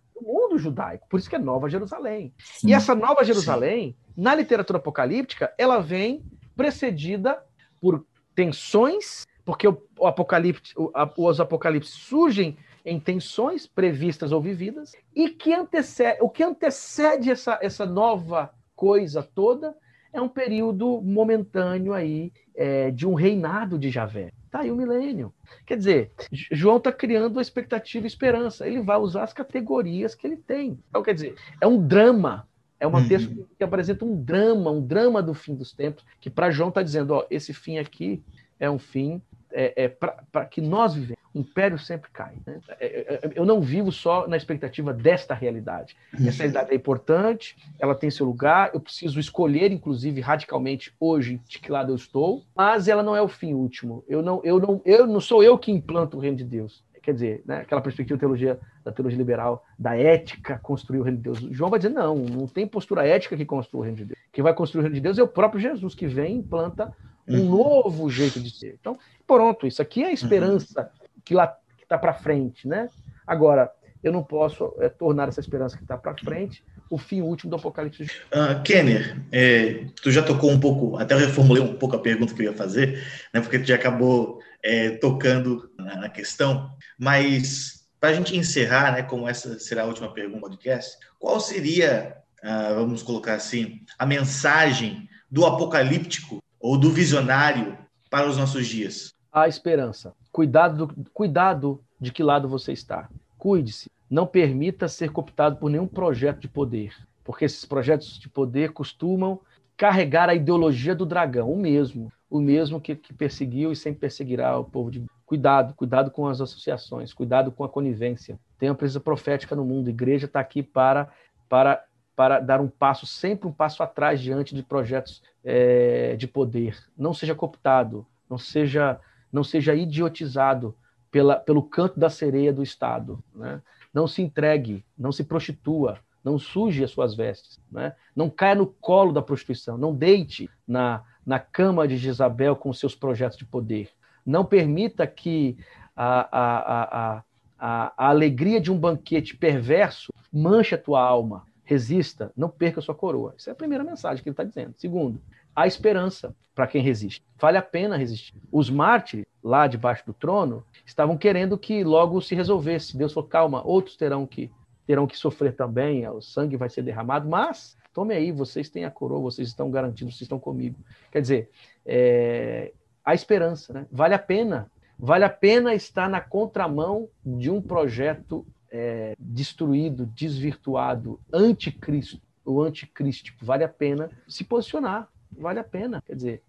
[0.57, 1.07] mundo judaico.
[1.09, 2.33] Por isso que é Nova Jerusalém.
[2.39, 2.69] Sim.
[2.69, 4.23] E essa Nova Jerusalém, Sim.
[4.23, 6.25] na literatura apocalíptica, ela vem
[6.57, 7.43] precedida
[7.81, 8.05] por
[8.35, 14.93] tensões, porque o, o apocalipse, o, a, os apocalipses surgem em tensões previstas ou vividas,
[15.15, 19.75] e que antecede, o que antecede essa, essa nova coisa toda
[20.13, 24.31] é um período momentâneo aí é, de um reinado de Javé.
[24.51, 25.32] Tá aí o milênio.
[25.64, 28.66] Quer dizer, João está criando uma expectativa e esperança.
[28.66, 30.78] Ele vai usar as categorias que ele tem.
[30.88, 32.49] Então, quer dizer, é um drama.
[32.78, 33.09] É uma uhum.
[33.09, 36.82] texto que apresenta um drama, um drama do fim dos tempos, que para João está
[36.82, 38.22] dizendo, ó, esse fim aqui
[38.61, 41.16] é um fim é, é para que nós vivemos.
[41.39, 42.34] Império sempre cai.
[42.47, 42.61] Né?
[42.80, 45.97] É, é, é, eu não vivo só na expectativa desta realidade.
[46.14, 51.59] Essa realidade é importante, ela tem seu lugar, eu preciso escolher, inclusive, radicalmente hoje de
[51.59, 54.03] que lado eu estou, mas ela não é o fim último.
[54.09, 56.82] Eu não, eu não, eu não sou eu que implanto o reino de Deus.
[57.03, 61.18] Quer dizer, né, aquela perspectiva da teologia, da teologia liberal, da ética construir o reino
[61.18, 61.39] de Deus.
[61.53, 64.18] João vai dizer: não, não tem postura ética que construa o reino de Deus.
[64.32, 66.93] Quem vai construir o reino de Deus é o próprio Jesus, que vem e implanta
[67.28, 67.49] um uhum.
[67.49, 68.76] novo jeito de ser.
[68.80, 70.91] Então, pronto, isso aqui é a esperança
[71.27, 72.89] que lá está para frente, né?
[73.27, 73.70] Agora,
[74.03, 77.57] eu não posso é, tornar essa esperança que está para frente o fim último do
[77.57, 78.05] Apocalipse.
[78.05, 82.33] Uh, Kenner, é, tu já tocou um pouco, até eu reformulei um pouco a pergunta
[82.33, 83.05] que eu ia fazer,
[83.35, 88.93] né, porque tu já acabou é, tocando na, na, questão, mas para a gente encerrar,
[88.93, 93.81] né, como essa será a última pergunta do podcast, qual seria, uh, vamos colocar assim,
[93.99, 97.77] a mensagem do apocalíptico ou do visionário
[98.09, 99.16] para os nossos dias?
[99.37, 100.14] A esperança.
[100.32, 103.07] Cuidado, do, cuidado de que lado você está.
[103.37, 103.91] Cuide-se.
[104.09, 109.39] Não permita ser cooptado por nenhum projeto de poder, porque esses projetos de poder costumam
[109.76, 114.59] carregar a ideologia do dragão, o mesmo, o mesmo que, que perseguiu e sempre perseguirá
[114.59, 118.39] o povo de cuidado, cuidado com as associações, cuidado com a conivência.
[118.59, 119.89] Tem uma presença profética no mundo.
[119.89, 121.12] A igreja está aqui para
[121.47, 121.84] para
[122.14, 126.78] para dar um passo, sempre um passo atrás diante de projetos é, de poder.
[126.97, 128.99] Não seja cooptado, não seja,
[129.37, 130.74] não seja idiotizado
[131.11, 133.22] pela, pelo canto da sereia do Estado.
[133.34, 133.61] Né?
[133.93, 137.95] Não se entregue, não se prostitua, não suje as suas vestes, né?
[138.16, 142.95] não caia no colo da prostituição, não deite na, na cama de Jezabel com seus
[142.95, 143.91] projetos de poder.
[144.24, 145.59] Não permita que
[145.95, 147.24] a, a, a,
[147.59, 151.45] a, alegria de um banquete perverso manche a tua alma.
[151.62, 153.34] Resista, não perca a sua coroa.
[153.37, 154.74] Essa é a primeira mensagem que ele está dizendo.
[154.78, 155.20] Segundo,
[155.57, 157.25] há esperança para quem resiste.
[157.39, 158.35] Vale a pena resistir.
[158.53, 162.97] Os mártires, lá debaixo do trono, estavam querendo que logo se resolvesse.
[162.97, 164.51] Deus falou: calma, outros terão que
[164.87, 168.91] terão que sofrer também, o sangue vai ser derramado, mas tome aí, vocês têm a
[168.91, 170.77] coroa, vocês estão garantidos, vocês estão comigo.
[171.11, 171.51] Quer dizer,
[171.85, 172.73] é,
[173.05, 173.87] há esperança, né?
[173.91, 181.19] Vale a pena, vale a pena estar na contramão de um projeto é, destruído, desvirtuado,
[181.33, 183.45] anticristo, o anticrístico.
[183.45, 186.03] Vale a pena se posicionar, vale a pena.
[186.07, 186.43] Quer dizer,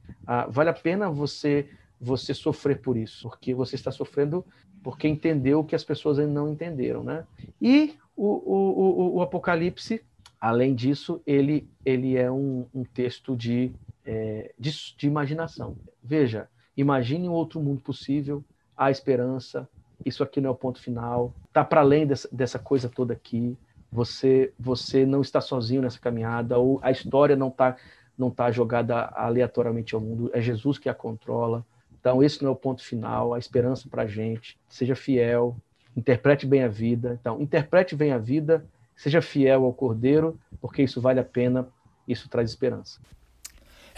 [0.50, 1.70] vale a pena você
[2.00, 4.46] você sofrer por isso, porque você está sofrendo
[4.84, 7.26] porque entendeu o que as pessoas ainda não entenderam, né?
[7.62, 10.04] E o, o, o, o Apocalipse,
[10.40, 13.72] além disso, ele, ele é um, um texto de,
[14.06, 15.76] é, de, de imaginação.
[16.04, 18.44] Veja, imagine um outro mundo possível,
[18.78, 19.68] há esperança,
[20.06, 23.58] isso aqui não é o ponto final, está para além dessa, dessa coisa toda aqui,
[23.92, 27.76] você você não está sozinho nessa caminhada, ou a história não está
[28.18, 31.66] não tá jogada aleatoriamente ao mundo, é Jesus que a controla.
[32.00, 34.58] Então, esse não é o ponto final, a esperança para a gente.
[34.68, 35.56] Seja fiel,
[35.96, 37.18] interprete bem a vida.
[37.20, 38.66] Então, interprete bem a vida,
[38.96, 41.68] seja fiel ao Cordeiro, porque isso vale a pena,
[42.08, 43.00] isso traz esperança.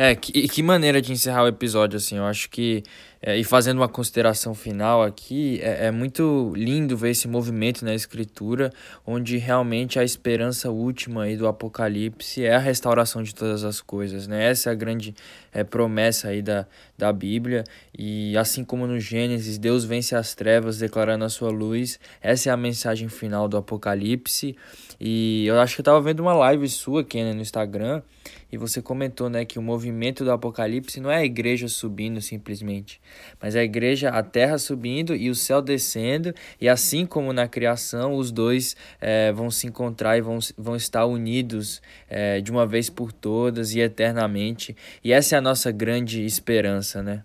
[0.01, 2.83] É, que, que maneira de encerrar o episódio, assim, eu acho que,
[3.21, 7.93] é, e fazendo uma consideração final aqui, é, é, muito lindo ver esse movimento na
[7.93, 8.71] escritura,
[9.05, 14.25] onde realmente a esperança última aí do Apocalipse é a restauração de todas as coisas,
[14.25, 14.49] né?
[14.49, 15.13] Essa é a grande
[15.51, 16.65] é, promessa aí da,
[16.99, 17.63] da Bíblia,
[17.97, 22.53] e assim como no Gênesis, Deus vence as trevas declarando a sua luz, essa é
[22.53, 24.55] a mensagem final do Apocalipse,
[24.99, 28.01] e eu acho que eu tava vendo uma live sua, Kenny, no Instagram,
[28.51, 32.99] e você comentou, né, que o movimento do Apocalipse não é a igreja subindo simplesmente,
[33.41, 37.47] mas é a igreja, a terra subindo e o céu descendo, e assim como na
[37.47, 42.65] criação, os dois é, vão se encontrar e vão, vão estar unidos é, de uma
[42.65, 44.75] vez por todas e eternamente.
[45.03, 47.23] E essa é a nossa grande esperança, né?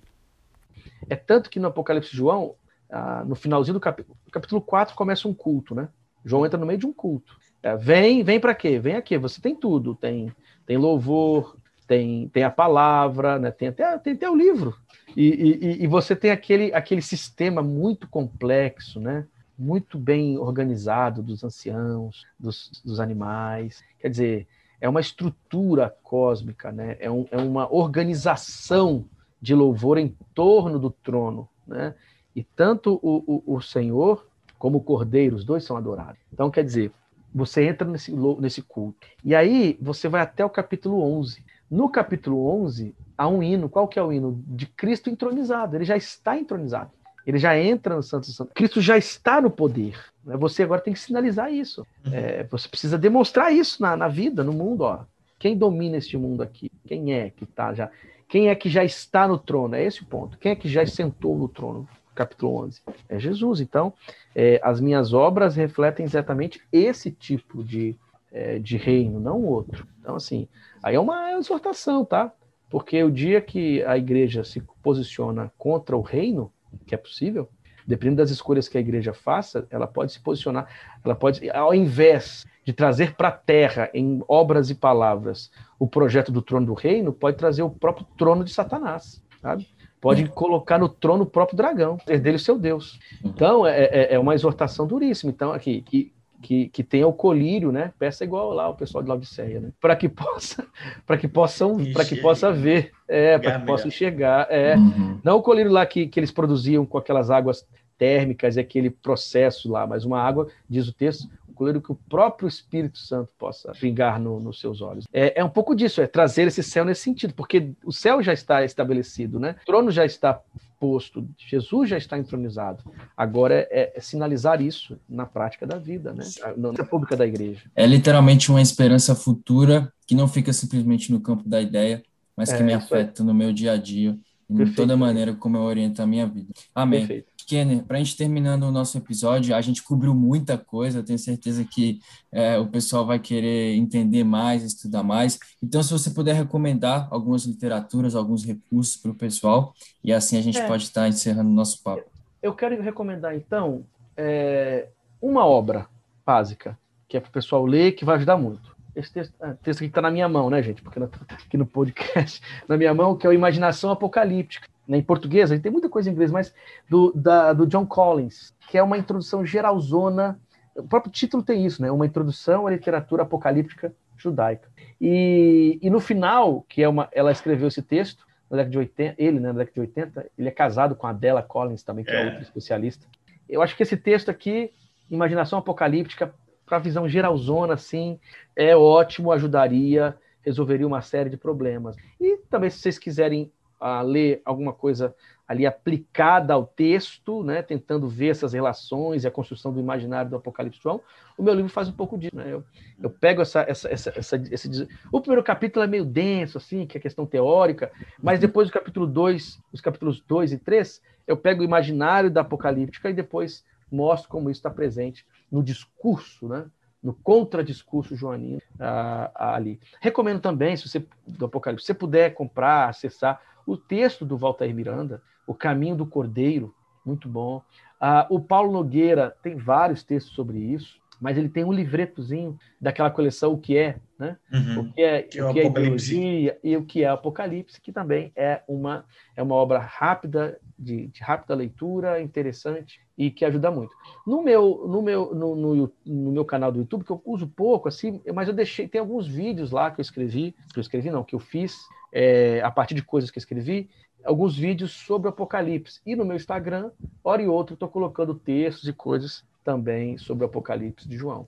[1.08, 2.54] É tanto que no Apocalipse de João,
[2.90, 5.88] ah, no finalzinho do capítulo, capítulo 4 começa um culto, né?
[6.24, 7.36] João entra no meio de um culto.
[7.62, 8.78] É, vem, vem para quê?
[8.78, 10.32] Vem aqui, você tem tudo, tem
[10.66, 11.56] tem louvor,
[11.86, 13.50] tem, tem a palavra, né?
[13.50, 14.76] tem, até, tem até o livro.
[15.16, 19.26] E, e, e você tem aquele, aquele sistema muito complexo, né?
[19.56, 23.82] muito bem organizado dos anciãos, dos, dos animais.
[24.00, 24.48] Quer dizer,
[24.80, 26.96] é uma estrutura cósmica, né?
[26.98, 29.04] é, um, é uma organização
[29.44, 31.46] de louvor em torno do trono.
[31.66, 31.94] Né?
[32.34, 34.26] E tanto o, o, o Senhor
[34.58, 36.18] como o Cordeiro, os dois são adorados.
[36.32, 36.90] Então, quer dizer,
[37.32, 39.06] você entra nesse, nesse culto.
[39.22, 41.44] E aí você vai até o capítulo 11.
[41.70, 43.68] No capítulo 11, há um hino.
[43.68, 44.42] Qual que é o hino?
[44.46, 45.76] De Cristo entronizado.
[45.76, 46.90] Ele já está entronizado.
[47.26, 48.54] Ele já entra no Santo Santo.
[48.54, 50.02] Cristo já está no poder.
[50.24, 50.38] Né?
[50.38, 51.86] Você agora tem que sinalizar isso.
[52.06, 52.14] Uhum.
[52.14, 54.84] É, você precisa demonstrar isso na, na vida, no mundo.
[54.84, 55.04] Ó.
[55.38, 56.70] Quem domina este mundo aqui?
[56.86, 57.90] Quem é que está já?
[58.34, 59.76] Quem é que já está no trono?
[59.76, 60.36] É esse o ponto.
[60.38, 61.88] Quem é que já sentou no trono?
[62.12, 62.82] capítulo 11.
[63.08, 63.60] É Jesus.
[63.60, 63.92] Então,
[64.34, 67.96] é, as minhas obras refletem exatamente esse tipo de,
[68.32, 69.86] é, de reino, não outro.
[70.00, 70.48] Então, assim,
[70.82, 72.32] aí é uma exortação, tá?
[72.68, 76.52] Porque o dia que a igreja se posiciona contra o reino,
[76.88, 77.48] que é possível,
[77.86, 80.66] dependendo das escolhas que a igreja faça, ela pode se posicionar,
[81.04, 86.32] ela pode, ao invés de trazer para a terra, em obras e palavras, o projeto
[86.32, 89.66] do trono do reino, pode trazer o próprio trono de Satanás, sabe?
[90.04, 93.00] pode colocar no trono o próprio dragão, ser dele o seu Deus.
[93.24, 95.32] Então, é, é, é uma exortação duríssima.
[95.32, 96.12] Então, aqui, que,
[96.42, 97.90] que, que tenha o colírio, né?
[97.98, 99.70] Peça igual lá o pessoal de Laodiceia, né?
[99.80, 100.66] Para que possa,
[101.06, 104.76] para que possam, para que possa ver, é, para que possa enxergar, é.
[104.76, 105.20] Uhum.
[105.24, 109.86] Não o colírio lá que, que eles produziam com aquelas águas térmicas, aquele processo lá,
[109.86, 114.40] mas uma água, diz o texto, colírio que o próprio Espírito Santo possa pingar no,
[114.40, 115.04] nos seus olhos.
[115.12, 118.32] É, é um pouco disso, é trazer esse céu nesse sentido, porque o céu já
[118.32, 119.56] está estabelecido, né?
[119.62, 120.40] O trono já está
[120.78, 122.84] posto, Jesus já está entronizado.
[123.16, 126.24] Agora é, é sinalizar isso na prática da vida, né?
[126.56, 127.62] Na pública da igreja.
[127.74, 132.02] É literalmente uma esperança futura que não fica simplesmente no campo da ideia,
[132.36, 134.18] mas que é, me afeta no meu dia a dia,
[134.50, 136.52] em toda maneira como eu oriento a minha vida.
[136.74, 137.00] Amém.
[137.00, 137.33] Perfeito.
[137.44, 141.64] Kenner, para a gente terminando o nosso episódio, a gente cobriu muita coisa, tenho certeza
[141.64, 142.00] que
[142.32, 145.38] é, o pessoal vai querer entender mais, estudar mais.
[145.62, 150.42] Então, se você puder recomendar algumas literaturas, alguns recursos para o pessoal, e assim a
[150.42, 150.66] gente é.
[150.66, 152.04] pode estar encerrando o nosso papo.
[152.42, 153.84] Eu quero recomendar, então,
[154.16, 154.88] é,
[155.20, 155.86] uma obra
[156.24, 156.78] básica,
[157.08, 158.74] que é para o pessoal ler, que vai ajudar muito.
[158.94, 160.82] esse texto, ah, texto aqui está na minha mão, né, gente?
[160.82, 164.68] Porque tá aqui no podcast, na minha mão, que é o Imaginação Apocalíptica.
[164.86, 166.54] Né, em português, tem muita coisa em inglês, mas
[166.88, 170.38] do, da, do John Collins, que é uma introdução geralzona.
[170.76, 171.90] O próprio título tem isso, né?
[171.90, 174.68] Uma introdução à literatura apocalíptica judaica.
[175.00, 179.14] E, e no final, que é uma, ela escreveu esse texto, na década de 80,
[179.18, 182.10] ele, né, na década de 80, ele é casado com a Adela Collins também, que
[182.10, 183.06] é, é outra especialista.
[183.48, 184.72] Eu acho que esse texto aqui,
[185.10, 188.18] Imaginação Apocalíptica, para a visão geralzona, assim,
[188.56, 191.96] é ótimo, ajudaria, resolveria uma série de problemas.
[192.20, 193.52] E também, se vocês quiserem
[193.84, 195.14] uh, ler alguma coisa
[195.46, 200.36] ali aplicada ao texto, né, tentando ver essas relações e a construção do imaginário do
[200.36, 201.02] Apocalipse João,
[201.36, 202.34] o meu livro faz um pouco disso.
[202.34, 202.46] Né?
[202.50, 202.64] Eu,
[203.02, 206.96] eu pego essa, essa, essa, essa esse, o primeiro capítulo é meio denso, assim, que
[206.96, 211.60] é questão teórica, mas depois do capítulo 2, os capítulos 2 e 3, eu pego
[211.60, 216.64] o imaginário da Apocalíptica e depois mostro como isso está presente no discurso, né?
[217.02, 219.78] no contradiscurso joanino uh, ali.
[220.00, 224.72] Recomendo também, se você do Apocalipse, se você puder comprar, acessar o texto do Walter
[224.74, 227.62] Miranda, O Caminho do Cordeiro, muito bom.
[228.00, 233.10] Uh, o Paulo Nogueira tem vários textos sobre isso, mas ele tem um livretozinho daquela
[233.10, 234.36] coleção O que é, né?
[234.52, 234.80] Uhum.
[234.80, 238.32] O que é, que o que é ideologia e o que é Apocalipse, que também
[238.34, 239.04] é uma,
[239.36, 243.94] é uma obra rápida, de, de rápida leitura, interessante e que ajuda muito.
[244.26, 247.88] No meu, no meu, no, no, no, meu canal do YouTube, que eu uso pouco,
[247.88, 251.24] assim, mas eu deixei, tem alguns vídeos lá que eu escrevi, que eu escrevi não,
[251.24, 251.76] que eu fiz
[252.12, 253.88] é, a partir de coisas que eu escrevi,
[254.24, 256.00] alguns vídeos sobre o Apocalipse.
[256.04, 256.90] E no meu Instagram,
[257.22, 261.46] hora e outra, estou colocando textos e coisas também sobre o Apocalipse de João.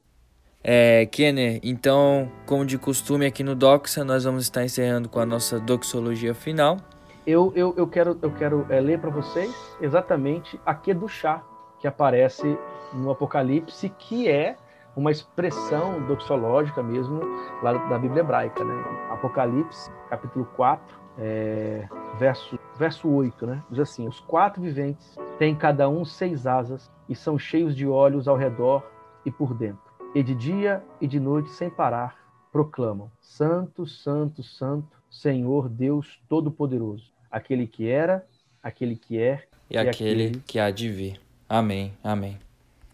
[0.62, 5.26] É, Kenner, então, como de costume aqui no Doxa, nós vamos estar encerrando com a
[5.26, 6.78] nossa doxologia final.
[7.26, 11.44] Eu, eu, eu quero, eu quero é, ler para vocês exatamente a que do chá
[11.80, 12.58] que aparece
[12.92, 14.56] no Apocalipse, que é
[14.96, 17.20] uma expressão doxológica mesmo
[17.62, 18.74] lá da Bíblia hebraica, né?
[19.10, 21.86] Apocalipse, capítulo 4, é,
[22.18, 23.62] verso, verso 8, né?
[23.70, 28.26] Diz assim: Os quatro viventes têm cada um seis asas e são cheios de olhos
[28.26, 28.82] ao redor
[29.24, 29.84] e por dentro.
[30.14, 32.16] E de dia e de noite, sem parar,
[32.50, 38.26] proclamam: Santo, Santo, Santo, Senhor Deus Todo-Poderoso, aquele que era,
[38.62, 41.25] aquele que é e, e aquele, aquele que há de vir.
[41.48, 41.92] Amém.
[42.02, 42.45] Amém.